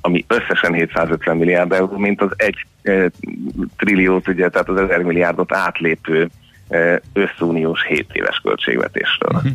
[0.00, 2.66] ami összesen 750 milliárd euró, mint az egy
[3.76, 6.28] trilliót, ugye, tehát az 1000 milliárdot átlépő
[7.12, 9.32] összuniós 7 éves költségvetésről.
[9.34, 9.52] Uh-huh.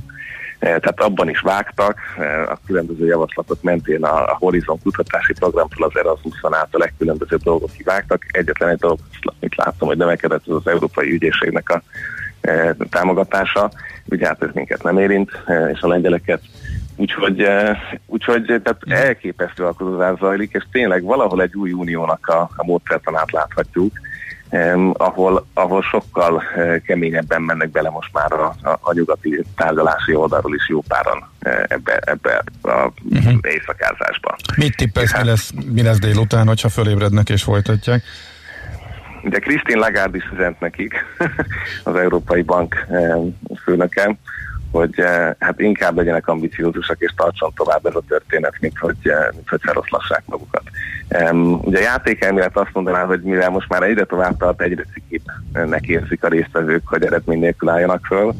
[0.59, 1.99] Tehát abban is vágtak,
[2.47, 8.25] a különböző javaslatok mentén a, Horizon kutatási programtól az Erasmuson át a legkülönbözőbb dolgok kivágtak.
[8.31, 8.99] Egyetlen egy dolog,
[9.39, 11.81] amit láttam, hogy növekedett, az az Európai Ügyészségnek a
[12.89, 13.71] támogatása.
[14.05, 15.31] Ugye hát ez minket nem érint,
[15.73, 16.41] és a lengyeleket.
[16.95, 17.47] Úgyhogy,
[18.05, 23.93] úgyhogy tehát elképesztő alkozás zajlik, és tényleg valahol egy új uniónak a, a módszertanát láthatjuk,
[24.93, 30.55] ahol, ahol sokkal eh, keményebben mennek bele most már a, a, a nyugati tárgyalási oldalról
[30.55, 33.33] is jó páran eh, ebbe, ebbe a uh-huh.
[33.41, 34.35] éjszakázásba.
[34.57, 38.03] Mit tippelsz, mi lesz, mi lesz délután, hogyha fölébrednek és folytatják?
[39.23, 40.93] Ugye Krisztin Lagarde is üzent nekik,
[41.83, 42.87] az Európai Bank
[43.63, 44.17] főnöke,
[44.71, 49.27] hogy eh, hát inkább legyenek ambiciózusak és tartson tovább ez a történet, mint hogy, eh,
[49.31, 50.63] mint hogy feloszlassák magukat.
[51.31, 55.87] Um, ugye a játékelmélet azt mondaná, hogy mivel most már egyre tovább tart, egyre cikibbnek
[55.87, 58.25] érzik a résztvevők, hogy eredmény nélkül álljanak föl.
[58.27, 58.33] Uh,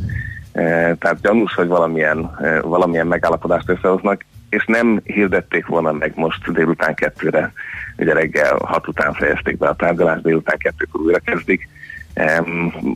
[0.98, 2.32] tehát gyanús, hogy valamilyen,
[2.62, 7.52] valamilyen megállapodást összehoznak, és nem hirdették volna meg most délután kettőre,
[7.98, 11.70] ugye reggel hat után fejezték be a tárgyalást, délután kettőkor újra kezdik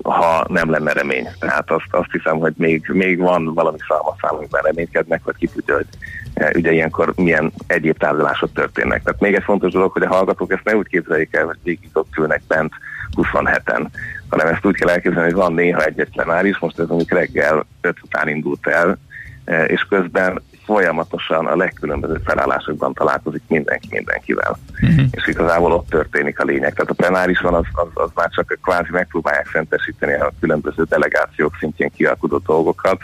[0.03, 1.27] ha nem lenne remény.
[1.39, 5.75] Tehát azt, azt hiszem, hogy még, még van valami szalmaszál, amiben reménykednek, vagy ki tudja,
[5.75, 5.87] hogy
[6.33, 9.03] e, ugye ilyenkor milyen egyéb tárgyalások történnek.
[9.03, 11.89] Tehát még egy fontos dolog, hogy a hallgatók ezt ne úgy képzeljék el, hogy végig
[11.93, 12.73] ott ülnek bent
[13.15, 13.85] 27-en,
[14.29, 17.97] hanem ezt úgy kell elképzelni, hogy van néha egy-egy plenáris, most ez mondjuk reggel 5
[18.03, 18.97] után indult el,
[19.45, 24.57] e, és közben folyamatosan a legkülönbözőbb felállásokban találkozik mindenki mindenkivel.
[24.81, 25.05] Uh-huh.
[25.11, 26.73] És igazából ott történik a lényeg.
[26.73, 31.91] Tehát a plenárison az, az, az már csak kvázi megpróbálják szentesíteni a különböző delegációk szintjén
[31.95, 32.97] kialkudott dolgokat,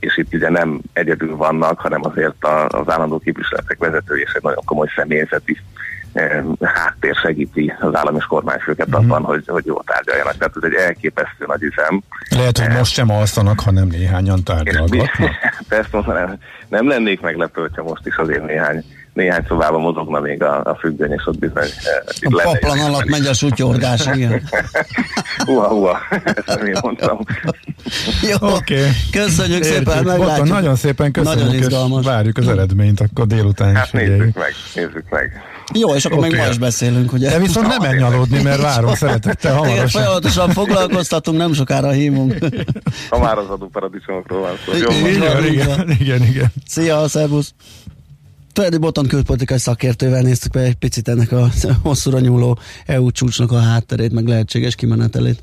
[0.00, 4.64] és itt ugye nem egyedül vannak, hanem azért az állandó képviseletek vezetői és egy nagyon
[4.64, 5.60] komoly személyzeti
[6.60, 9.10] háttér segíti az állam és kormányfőket mm-hmm.
[9.10, 10.36] abban, hogy, hogy jó tárgyaljanak.
[10.36, 12.02] Tehát ez egy elképesztő nagy üzem.
[12.28, 15.30] Lehet, hogy most sem alszanak, hanem néhányan tárgyalgatnak.
[15.68, 20.60] Persze mondanám, nem lennék meglepő, hogyha most is azért néhány néhány szobában mozogna még a,
[20.64, 21.68] a függöny, és ott bizony...
[22.20, 24.42] A paplan alatt megy a sutyordás, igen.
[25.46, 27.18] Uha, uha, ezt nem én mondtam.
[28.30, 28.88] Jó, okay.
[29.10, 29.72] köszönjük Értük.
[29.72, 30.48] szépen, meglátjuk.
[30.48, 32.00] Nagyon szépen köszönjük, Nagyon izgalmas.
[32.00, 35.42] és várjuk az eredményt, akkor délután hát is nézzük meg, nézzük meg.
[35.72, 36.30] Jó, és akkor okay.
[36.30, 37.30] még ma is beszélünk, ugye?
[37.30, 39.76] De viszont nem menj aludni, mert várom szeretettel hamarosan.
[39.76, 42.38] Igen, folyamatosan foglalkoztatunk, nem sokára hívunk.
[43.10, 44.72] Ha már az adóparadicsomokról van szó.
[45.06, 46.52] Igen, igen, igen, igen.
[46.66, 47.54] Szia, szervusz!
[48.52, 51.48] Freddy Boton külpolitikai szakértővel néztük be egy picit ennek a
[51.82, 55.42] hosszúra nyúló EU csúcsnak a hátterét, meg lehetséges kimenetelét.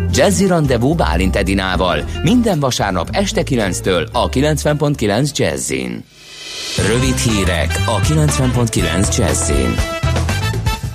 [0.13, 6.03] Jazzy Rendezvú Bálint Edinával minden vasárnap este 9-től a 90.9 Jazzin.
[6.87, 10.00] Rövid hírek a 90.9 Jazzin.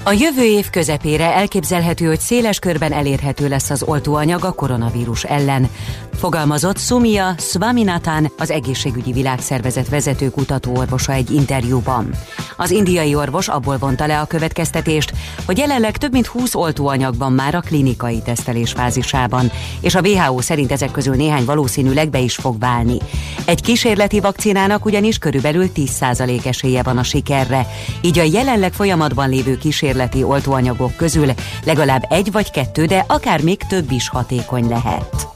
[0.06, 5.68] A jövő év közepére elképzelhető, hogy széles körben elérhető lesz az oltóanyag a koronavírus ellen.
[6.14, 12.10] Fogalmazott Sumia Swaminathan, az egészségügyi világszervezet vezető kutatóorvosa egy interjúban.
[12.56, 15.12] Az indiai orvos abból vonta le a következtetést,
[15.46, 19.50] hogy jelenleg több mint 20 oltóanyag már a klinikai tesztelés fázisában,
[19.80, 22.96] és a WHO szerint ezek közül néhány valószínűleg be is fog válni.
[23.44, 27.66] Egy kísérleti vakcinának ugyanis körülbelül 10% esélye van a sikerre,
[28.00, 29.58] így a jelenleg folyamatban lévő
[29.96, 31.32] kísérleti oltóanyagok közül
[31.64, 35.28] legalább egy vagy kettő, de akár még több is hatékony lehet.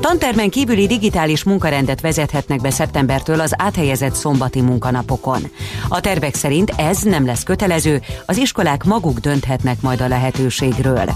[0.00, 5.42] Tantermen kívüli digitális munkarendet vezethetnek be szeptembertől az áthelyezett szombati munkanapokon.
[5.88, 11.10] A tervek szerint ez nem lesz kötelező, az iskolák maguk dönthetnek majd a lehetőségről.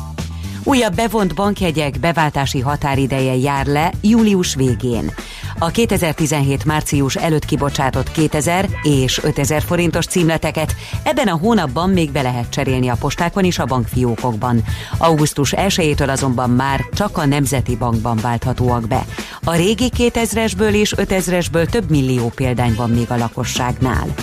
[0.64, 5.12] Újabb bevont bankjegyek beváltási határideje jár le július végén.
[5.58, 12.22] A 2017 március előtt kibocsátott 2000 és 5000 forintos címleteket ebben a hónapban még be
[12.22, 14.64] lehet cserélni a postákon és a bankfiókokban.
[14.98, 19.04] Augusztus 1-től azonban már csak a Nemzeti Bankban válthatóak be.
[19.44, 24.14] A régi 2000-esből és 5000-esből több millió példány van még a lakosságnál.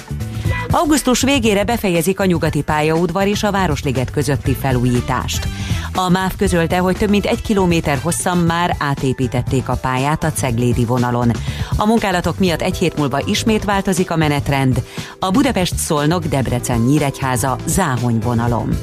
[0.70, 5.48] Augusztus végére befejezik a nyugati pályaudvar és a Városliget közötti felújítást.
[5.96, 10.86] A MÁV közölte, hogy több mint egy kilométer hosszan már átépítették a pályát a Ceglédi
[10.86, 11.32] vonalon.
[11.78, 14.84] A munkálatok miatt egy hét múlva ismét változik a menetrend
[15.20, 18.78] a Budapest-Szolnok-Debrecen-Nyíregyháza záhony vonalon.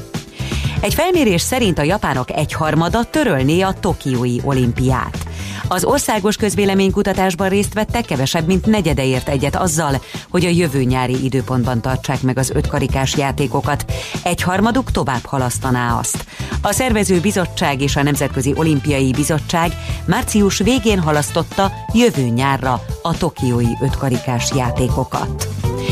[0.80, 5.28] Egy felmérés szerint a japánok egyharmada törölné a Tokiói olimpiát.
[5.72, 11.80] Az országos közvéleménykutatásban részt vettek kevesebb, mint negyedeért egyet azzal, hogy a jövő nyári időpontban
[11.80, 13.84] tartsák meg az ötkarikás játékokat.
[14.22, 16.24] Egy harmaduk tovább halasztaná azt.
[16.62, 19.72] A szervező bizottság és a Nemzetközi Olimpiai Bizottság
[20.04, 25.48] március végén halasztotta jövő nyárra a tokiói ötkarikás játékokat.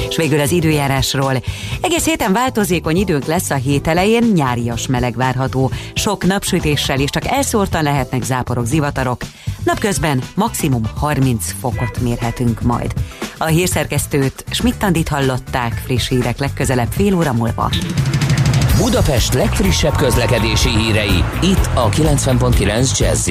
[0.09, 1.42] És végül az időjárásról.
[1.80, 5.70] Egész héten változékony időnk lesz a hét elején, nyárias meleg várható.
[5.94, 9.22] Sok napsütéssel és csak elszórtan lehetnek záporok, zivatarok.
[9.68, 12.92] Napközben maximum 30 fokot mérhetünk majd.
[13.38, 17.70] A hírszerkesztőt Schmidt-Tandit hallották, friss hírek legközelebb fél óra múlva.
[18.76, 23.30] Budapest legfrissebb közlekedési hírei, itt a 90.9 jazz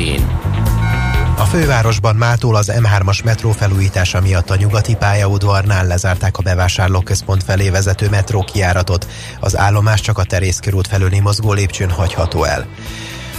[1.40, 7.70] a fővárosban mától az M3-as metró felújítása miatt a nyugati pályaudvarnál lezárták a bevásárlóközpont felé
[7.70, 9.08] vezető metró kiáratot.
[9.40, 12.68] Az állomás csak a Terészkörút felőli mozgó lépcsőn hagyható el.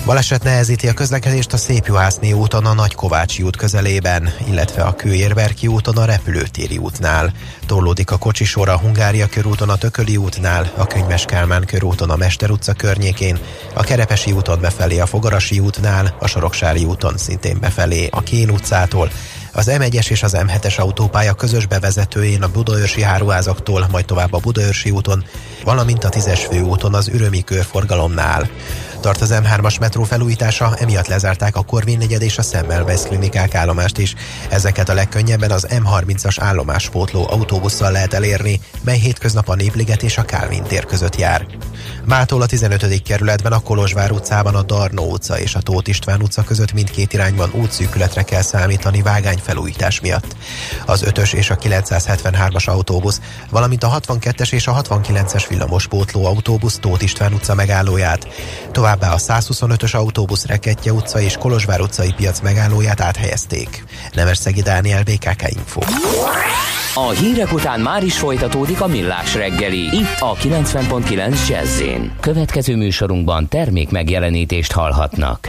[0.05, 5.97] Baleset nehezíti a közlekedést a Szépjuhászné úton a Nagykovácsi út közelében, illetve a Kőérberki úton
[5.97, 7.33] a Repülőtéri útnál.
[7.67, 12.51] Torlódik a kocsisor a Hungária körúton a Tököli útnál, a Könyves Kálmán körúton a Mester
[12.51, 13.39] utca környékén,
[13.75, 19.11] a Kerepesi úton befelé a Fogarasi útnál, a Soroksári úton szintén befelé a Kén utcától,
[19.53, 24.91] az M1-es és az M7-es autópálya közös bevezetőjén a Budaörsi háruházaktól, majd tovább a Budaörsi
[24.91, 25.25] úton,
[25.65, 28.49] valamint a 10-es főúton az Ürömi körforgalomnál.
[29.01, 33.99] Tart az M3-as metró felújítása, emiatt lezárták a Korvin negyed és a Semmelweis klinikák állomást
[33.99, 34.15] is.
[34.51, 40.25] Ezeket a legkönnyebben az M30-as állomáspótló autóbusszal lehet elérni, mely hétköznap a Népliget és a
[40.25, 41.47] Kálvin tér között jár.
[42.05, 43.03] Mától a 15.
[43.03, 47.51] kerületben a Kolozsvár utcában a Darnó utca és a Tóth István utca között mindkét irányban
[47.53, 50.37] útszűkületre kell számítani vágány felújítás miatt.
[50.87, 53.21] Az 5-ös és a 973-as autóbusz,
[53.51, 58.29] valamint a 62-es és a 69-es villamospótló autóbusz Tóth István utca megállóját,
[58.89, 63.85] továbbá a 125-ös autóbusz Rekettye utca és Kolozsvár utcai piac megállóját áthelyezték.
[64.13, 65.81] Nemesszegi Dániel, BKK Info.
[66.95, 71.83] A hírek után már is folytatódik a millás reggeli, itt a 90.9 jazz
[72.21, 75.49] Következő műsorunkban termék megjelenítést hallhatnak.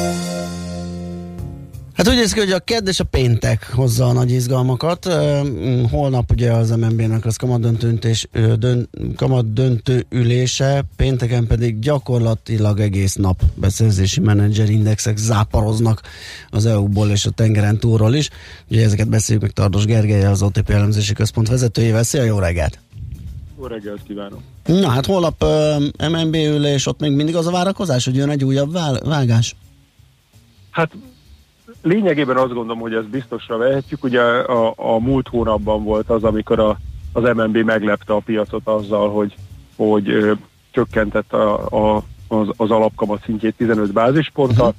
[2.01, 5.13] Hát úgy néz ki, hogy a kedd és a péntek hozza a nagy izgalmakat.
[5.91, 14.19] Holnap ugye az MNB-nek az kamadöntőntés, dön, kamadöntő ülése, pénteken pedig gyakorlatilag egész nap beszerzési
[14.19, 16.01] menedzser indexek záporoznak
[16.49, 18.29] az EU-ból és a tengeren túlról is.
[18.69, 22.03] Ugye ezeket beszéljük meg Tardos Gergely, az OTP elemzési központ vezetőjével.
[22.03, 22.79] Szia, jó reggelt!
[23.57, 24.39] Jó reggelt kívánok!
[24.65, 25.45] Na hát holnap
[26.11, 28.73] MNB ülés, ott még mindig az a várakozás, hogy jön egy újabb
[29.03, 29.55] vágás?
[30.71, 30.91] Hát
[31.81, 34.03] lényegében azt gondolom, hogy ezt biztosra vehetjük.
[34.03, 36.77] Ugye a, a múlt hónapban volt az, amikor a,
[37.13, 39.35] az MNB meglepte a piacot azzal, hogy,
[39.75, 40.33] hogy ö,
[40.71, 44.73] csökkentett a, a, az, az alapkamat szintjét 15 bázisponttal,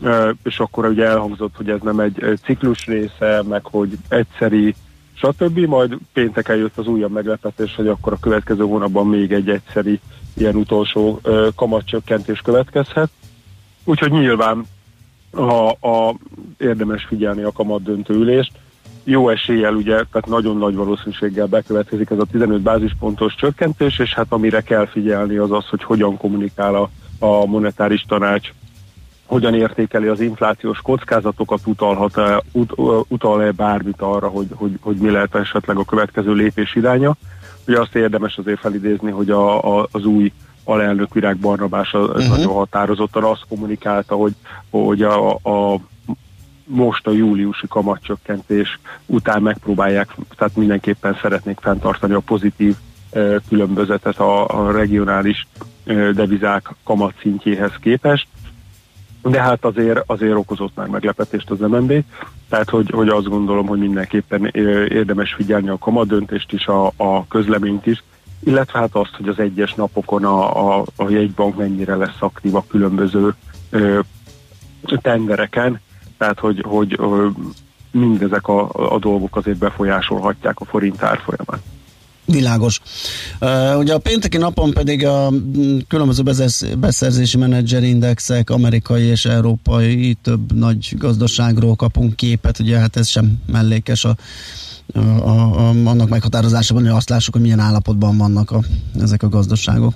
[0.00, 0.30] uh-huh.
[0.42, 4.74] és akkor ugye elhangzott, hogy ez nem egy ciklus része, meg hogy egyszeri,
[5.14, 5.58] stb.
[5.58, 10.00] Majd pénteken jött az újabb meglepetés, hogy akkor a következő hónapban még egy egyszeri
[10.34, 11.20] ilyen utolsó
[11.54, 13.10] kamatcsökkentés következhet.
[13.84, 14.64] Úgyhogy nyilván
[15.38, 16.14] a, a,
[16.58, 18.52] érdemes figyelni a kamat döntőülést.
[19.04, 24.26] Jó eséllyel ugye, tehát nagyon nagy valószínűséggel bekövetkezik ez a 15 bázispontos csökkentés, és hát
[24.28, 28.52] amire kell figyelni az az, hogy hogyan kommunikál a, a monetáris tanács,
[29.26, 32.72] hogyan értékeli az inflációs kockázatokat, utalhat-e, ut,
[33.08, 37.16] utal-e bármit arra, hogy, hogy, hogy mi lehet esetleg a következő lépés iránya.
[37.66, 40.32] Ugye azt érdemes azért felidézni, hogy a, a, az új
[40.68, 42.28] alelnök Virág Barnabás uh-huh.
[42.28, 44.32] nagyon határozottan azt kommunikálta, hogy,
[44.70, 45.80] hogy a, a
[46.64, 52.74] most a júliusi kamatcsökkentés után megpróbálják, tehát mindenképpen szeretnék fenntartani a pozitív
[53.48, 55.46] különbözetet a, a regionális
[56.14, 58.26] devizák kamatszintjéhez képest.
[59.22, 62.04] De hát azért, azért okozott már meglepetést az MNB,
[62.48, 64.44] tehát hogy, hogy azt gondolom, hogy mindenképpen
[64.88, 68.02] érdemes figyelni a kamadöntést is, a, a közleményt is,
[68.40, 72.64] illetve hát azt, hogy az egyes napokon a, a, a jegybank mennyire lesz aktív a
[72.68, 73.34] különböző
[73.70, 74.00] ö,
[74.82, 75.80] tendereken,
[76.18, 77.28] tehát hogy, hogy ö,
[77.90, 81.60] mindezek a, a dolgok azért befolyásolhatják a forint árfolyamát.
[82.24, 82.80] Világos.
[83.40, 85.32] Uh, ugye a pénteki napon pedig a
[85.88, 86.22] különböző
[86.78, 94.04] beszerzési menedzserindexek, amerikai és európai több nagy gazdaságról kapunk képet, ugye hát ez sem mellékes
[94.04, 94.16] a
[94.94, 98.58] a, a, annak meghatározásában, hogy azt lássuk, hogy milyen állapotban vannak a,
[99.00, 99.92] ezek a gazdaságok.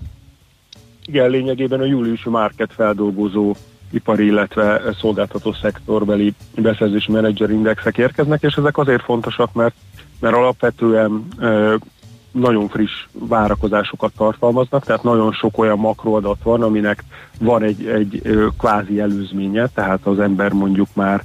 [1.05, 3.55] Igen, lényegében a júliusi market feldolgozó
[3.91, 9.75] ipari, illetve szolgáltató szektorbeli beszerzési menedzserindexek érkeznek, és ezek azért fontosak, mert,
[10.21, 11.79] mert alapvetően e,
[12.33, 17.05] nagyon friss várakozásokat tartalmaznak, tehát nagyon sok olyan makroadat van, aminek
[17.39, 18.23] van egy, egy
[18.59, 21.23] kvázi előzménye, tehát az ember mondjuk már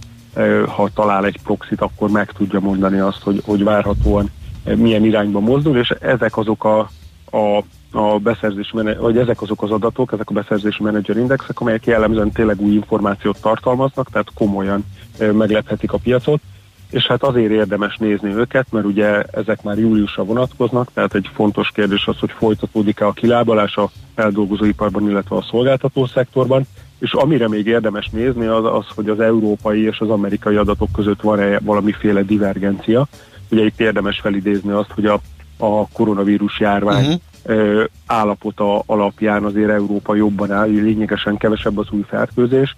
[0.68, 4.30] ha talál egy proxit, akkor meg tudja mondani azt, hogy, hogy várhatóan
[4.76, 6.90] milyen irányba mozdul, és ezek azok a,
[7.32, 12.32] a, a beszerzés, vagy ezek azok az adatok, ezek a beszerzési menedzser indexek, amelyek jellemzően
[12.32, 14.86] tényleg új információt tartalmaznak, tehát komolyan
[15.18, 16.42] meglephetik a piacot,
[16.90, 21.72] és hát azért érdemes nézni őket, mert ugye ezek már júliusra vonatkoznak, tehát egy fontos
[21.74, 26.68] kérdés az, hogy folytatódik-e a kilábalás a feldolgozóiparban, illetve a szolgáltató szektorban,
[27.00, 31.22] és amire még érdemes nézni az az, hogy az európai és az amerikai adatok között
[31.22, 33.08] van-e valamiféle divergencia.
[33.50, 35.20] Ugye itt érdemes felidézni azt, hogy a,
[35.58, 37.84] a koronavírus járvány uh-huh.
[38.06, 42.76] állapota alapján azért Európa jobban áll, lényegesen kevesebb az új fertőzés.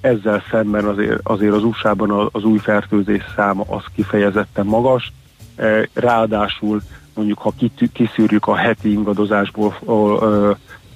[0.00, 5.12] Ezzel szemben azért, azért az USA-ban az új fertőzés száma az kifejezetten magas,
[5.92, 6.80] ráadásul
[7.14, 7.52] mondjuk ha
[7.92, 9.76] kiszűrjük a heti ingadozásból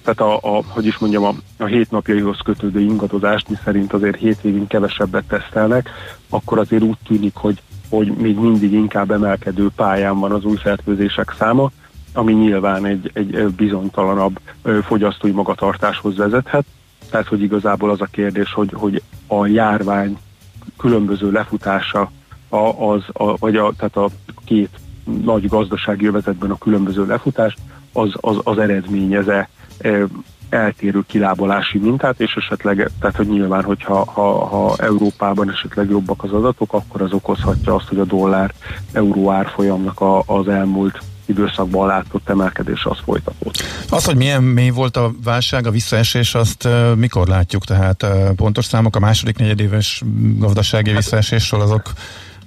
[0.05, 4.66] tehát a, a hogy is mondjam, a, a hétnapjaihoz kötődő ingadozást, mi szerint azért hétvégén
[4.66, 5.90] kevesebbet tesztelnek,
[6.28, 11.35] akkor azért úgy tűnik, hogy, hogy még mindig inkább emelkedő pályán van az új fertőzések
[11.39, 11.70] száma,
[12.12, 14.40] ami nyilván egy, egy bizonytalanabb
[14.82, 16.64] fogyasztói magatartáshoz vezethet.
[17.10, 20.18] Tehát, hogy igazából az a kérdés, hogy, hogy a járvány
[20.76, 22.10] különböző lefutása,
[22.48, 24.09] a, az, a, vagy a, tehát a
[24.44, 24.70] két
[25.24, 27.56] nagy gazdasági övezetben a különböző lefutás,
[27.95, 29.49] az, az, az eredményeze
[30.49, 36.33] eltérő kilábalási mintát, és esetleg, tehát hogy nyilván, hogyha ha, ha Európában esetleg jobbak az
[36.33, 38.55] adatok, akkor az okozhatja azt, hogy a dollár
[38.93, 43.62] euró árfolyamnak a, az elmúlt időszakban látott emelkedés az folytatódott.
[43.89, 47.65] Az, hogy milyen mély volt a válság, a visszaesés, azt uh, mikor látjuk?
[47.65, 50.03] Tehát uh, pontos számok a második negyedéves
[50.39, 51.93] gazdasági visszaesésről azok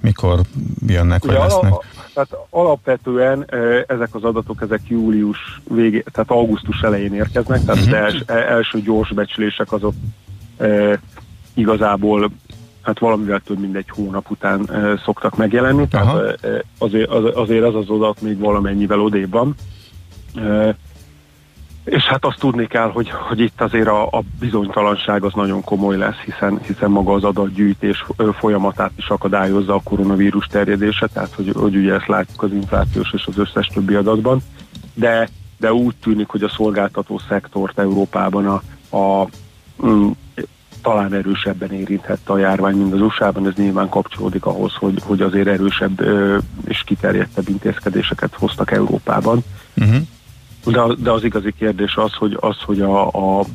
[0.02, 0.40] mikor
[0.88, 1.72] jönnek, vagy lesznek?
[1.72, 1.84] A,
[2.18, 3.45] Tehát alapvetően
[3.88, 9.14] ezek az adatok, ezek július végé, tehát augusztus elején érkeznek, tehát az els, első gyors
[9.14, 9.94] becslések azok
[10.57, 10.99] e,
[11.53, 12.31] igazából
[12.81, 17.64] hát valamivel több mint egy hónap után e, szoktak megjelenni, tehát e, azért, az, azért
[17.64, 19.56] az az adat még valamennyivel odébb van.
[20.35, 20.76] E,
[21.89, 25.97] és hát azt tudni kell, hogy, hogy itt azért a, a bizonytalanság az nagyon komoly
[25.97, 28.05] lesz, hiszen, hiszen maga az adatgyűjtés
[28.38, 33.26] folyamatát is akadályozza a koronavírus terjedése, tehát hogy, hogy ugye ezt látjuk az inflációs és
[33.26, 34.39] az összes többi adatban,
[34.93, 38.61] de, de úgy tűnik, hogy a szolgáltató szektort Európában a,
[38.97, 39.27] a
[39.85, 40.09] mm,
[40.81, 45.47] talán erősebben érinthette a járvány, mint az USA-ban, ez nyilván kapcsolódik ahhoz, hogy, hogy azért
[45.47, 49.43] erősebb ö, és kiterjedtebb intézkedéseket hoztak Európában.
[49.77, 49.97] Uh-huh.
[50.72, 53.45] De, de az igazi kérdés az, hogy, az, hogy a, a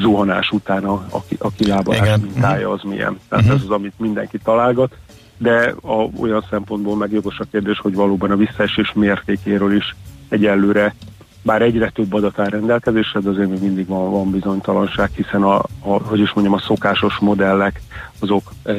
[0.00, 3.18] zuhanás után a, a, a kilábalás mintája az milyen.
[3.28, 3.60] Tehát uh-huh.
[3.60, 4.94] ez az, amit mindenki találgat,
[5.36, 9.96] de a, olyan szempontból meg jogos a kérdés, hogy valóban a visszaesés mértékéről is
[10.28, 10.94] egyelőre
[11.42, 15.56] bár egyre több adat áll rendelkezésre, de azért még mindig van, van bizonytalanság, hiszen a,
[15.80, 17.82] a, hogy is mondjam, a szokásos modellek
[18.18, 18.72] azok e,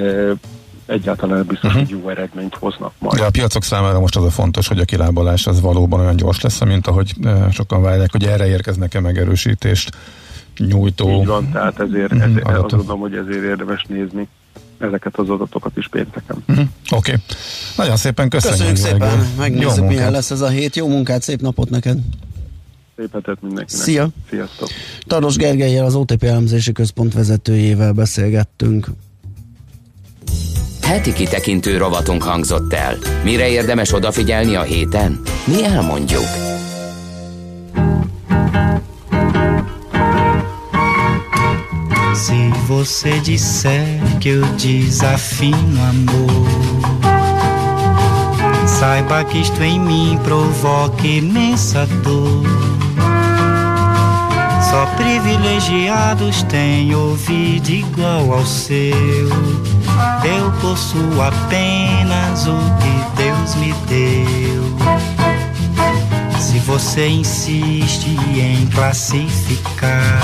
[0.90, 1.88] egyáltalán biztos, uh-huh.
[1.88, 3.20] hogy jó eredményt hoznak majd.
[3.20, 6.42] De a piacok számára most az a fontos, hogy a kilábalás az valóban olyan gyors
[6.42, 9.92] lesz, mint ahogy uh, sokan várják, hogy erre érkeznek-e megerősítést
[10.58, 11.20] nyújtó.
[11.20, 14.28] Így van, tehát ezért, uh-huh, ezért azt gondolom, hogy ezért érdemes nézni
[14.78, 16.44] ezeket az adatokat is pénteken.
[16.48, 16.66] Uh-huh.
[16.92, 17.12] Oké.
[17.12, 17.24] Okay.
[17.78, 18.60] Nagyon szépen köszönjük.
[18.60, 19.28] Köszönjük szépen.
[19.38, 20.76] Megnézzük, milyen lesz ez a hét.
[20.76, 21.98] Jó munkát, szép napot neked.
[22.98, 23.84] Szép hetet mindenkinek.
[23.84, 24.10] Szia.
[24.30, 24.68] Sziasztok.
[25.08, 28.88] Tardos Gergelyel, az OTP elemzési központ vezetőjével beszélgettünk.
[30.90, 32.98] Heti kitekintő rovatunk hangzott el.
[33.24, 35.22] Mire érdemes odafigyelni a héten?
[35.44, 36.28] Mi elmondjuk.
[42.14, 46.48] Se você disser que eu desafino amor,
[48.80, 52.48] saiba que isto em mim provoca imensa dor.
[54.70, 59.30] Só privilegiados têm ouvido igual ao seu.
[60.24, 64.64] Eu possuo apenas o que Deus me deu.
[66.40, 70.22] Se você insiste em classificar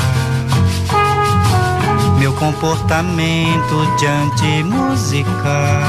[2.19, 5.83] meu comportamento diante musical,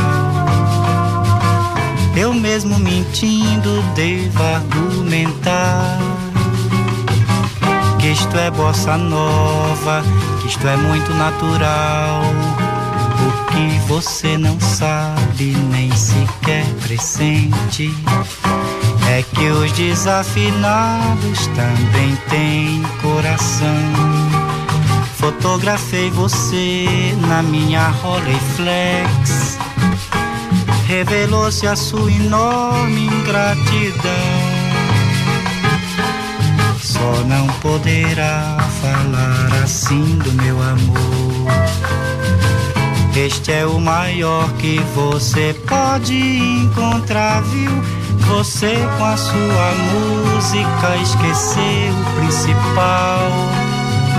[2.16, 5.98] eu mesmo mentindo devo argumentar
[7.98, 10.02] que isto é bossa nova,
[10.40, 12.22] que isto é muito natural.
[13.26, 17.92] O que você não sabe nem sequer pressente
[19.10, 23.92] é que os desafinados também têm coração.
[25.16, 26.86] Fotografei você
[27.26, 29.58] na minha Rolleiflex.
[30.86, 34.56] Revelou-se a sua enorme ingratidão
[36.96, 41.06] só não poderá falar assim do meu amor.
[43.16, 47.70] Este é o maior que você pode encontrar, viu?
[48.28, 53.30] Você com a sua música esqueceu o principal.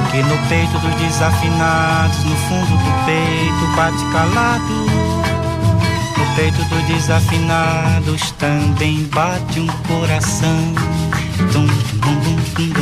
[0.09, 4.73] Que no peito dos desafinados, no fundo do peito, bate calado.
[6.17, 10.73] No peito dos desafinados também bate um coração.
[11.53, 11.67] Tum,
[12.01, 12.17] tum,
[12.55, 12.77] tum,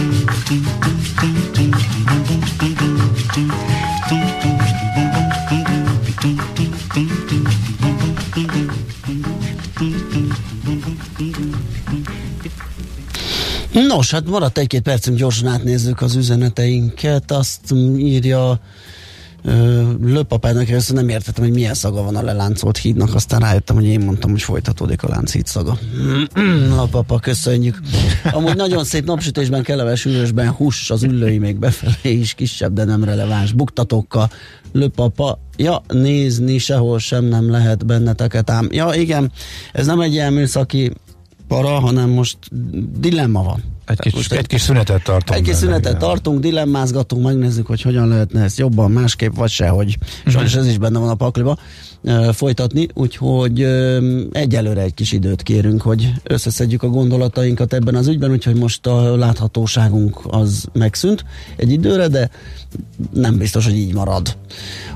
[13.87, 17.31] Nos, hát maradt egy-két percünk, gyorsan átnézzük az üzeneteinket.
[17.31, 18.59] Azt írja
[20.01, 23.99] Lőpapának először nem értettem, hogy milyen szaga van a leláncolt hídnak, aztán rájöttem, hogy én
[23.99, 25.77] mondtam, hogy folytatódik a Lánchíd szaga.
[26.75, 27.79] Lapapa, köszönjük.
[28.31, 33.03] Amúgy nagyon szép napsütésben, kellemes ülősben hús, az üllői még befelé is kisebb, de nem
[33.03, 34.29] releváns buktatókkal.
[34.71, 38.67] Lőpapa, ja, nézni sehol sem nem lehet benneteket ám.
[38.71, 39.31] Ja, igen,
[39.73, 40.91] ez nem egy ilyen műszaki
[41.47, 42.37] para, hanem most
[42.99, 45.39] dilemma van egy kis, most egy kis szünetet tartunk.
[45.39, 49.97] Egy kis szünetet tartunk, dilemmázgatunk, megnézzük, hogy hogyan lehetne ezt jobban, másképp, vagy sehogy.
[50.25, 51.57] Sajnos ez is benne van a pakliba
[52.31, 53.61] folytatni, úgyhogy
[54.31, 59.15] egyelőre egy kis időt kérünk, hogy összeszedjük a gondolatainkat ebben az ügyben, úgyhogy most a
[59.15, 61.25] láthatóságunk az megszűnt
[61.55, 62.29] egy időre, de
[63.13, 64.37] nem biztos, hogy így marad.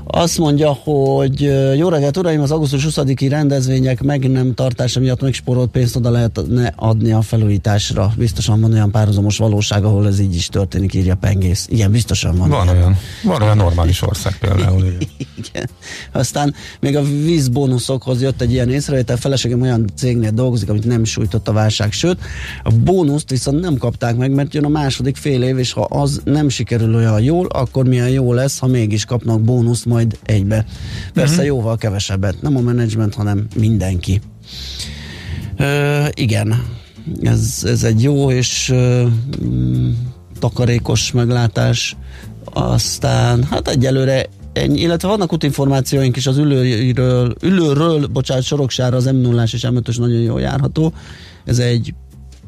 [0.04, 1.40] Azt mondja, hogy
[1.76, 6.72] jó reggelt, uraim, az augusztus 20-i rendezvények meg nem tartása miatt megsporolt pénzt oda lehetne
[6.76, 8.12] adni a felújításra.
[8.16, 11.66] Biztosan van olyan párhuzamos valóság, ahol ez így is történik, írja Pengész.
[11.70, 12.48] Igen, biztosan van.
[12.48, 14.84] Van olyan, van olyan normális ország például.
[15.40, 15.68] Igen.
[16.12, 21.48] Aztán még a vízbónuszokhoz jött egy ilyen észrevétel, feleségem olyan cégnél dolgozik, amit nem sújtott
[21.48, 22.18] a válság, sőt,
[22.62, 26.20] a bónuszt viszont nem kapták meg, mert jön a második fél év, és ha az
[26.24, 30.64] nem sikerül olyan jól, akkor milyen jó lesz, ha mégis kapnak bónuszt majd egybe.
[31.14, 31.46] Persze uh-huh.
[31.46, 34.20] jóval kevesebbet, nem a menedzsment, hanem mindenki.
[35.56, 36.78] Ö, igen,
[37.22, 38.72] ez, ez egy jó és
[39.44, 39.90] mm,
[40.38, 41.96] takarékos meglátás.
[42.52, 49.16] Aztán, hát egyelőre ennyi, illetve vannak útinformációink is az ülőről, ülőről, bocsánat, Soroksára az m
[49.16, 50.92] 0 és m nagyon jól járható.
[51.44, 51.94] Ez egy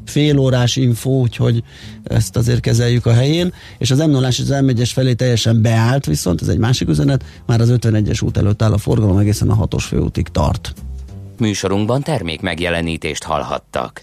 [0.05, 1.63] fél órás info, úgyhogy
[2.03, 6.05] ezt azért kezeljük a helyén, és az m 0 és az m felé teljesen beállt,
[6.05, 9.53] viszont ez egy másik üzenet, már az 51-es út előtt áll a forgalom, egészen a
[9.53, 10.73] hatos főútig tart.
[11.37, 13.91] Műsorunkban termék megjelenítést hallhattak.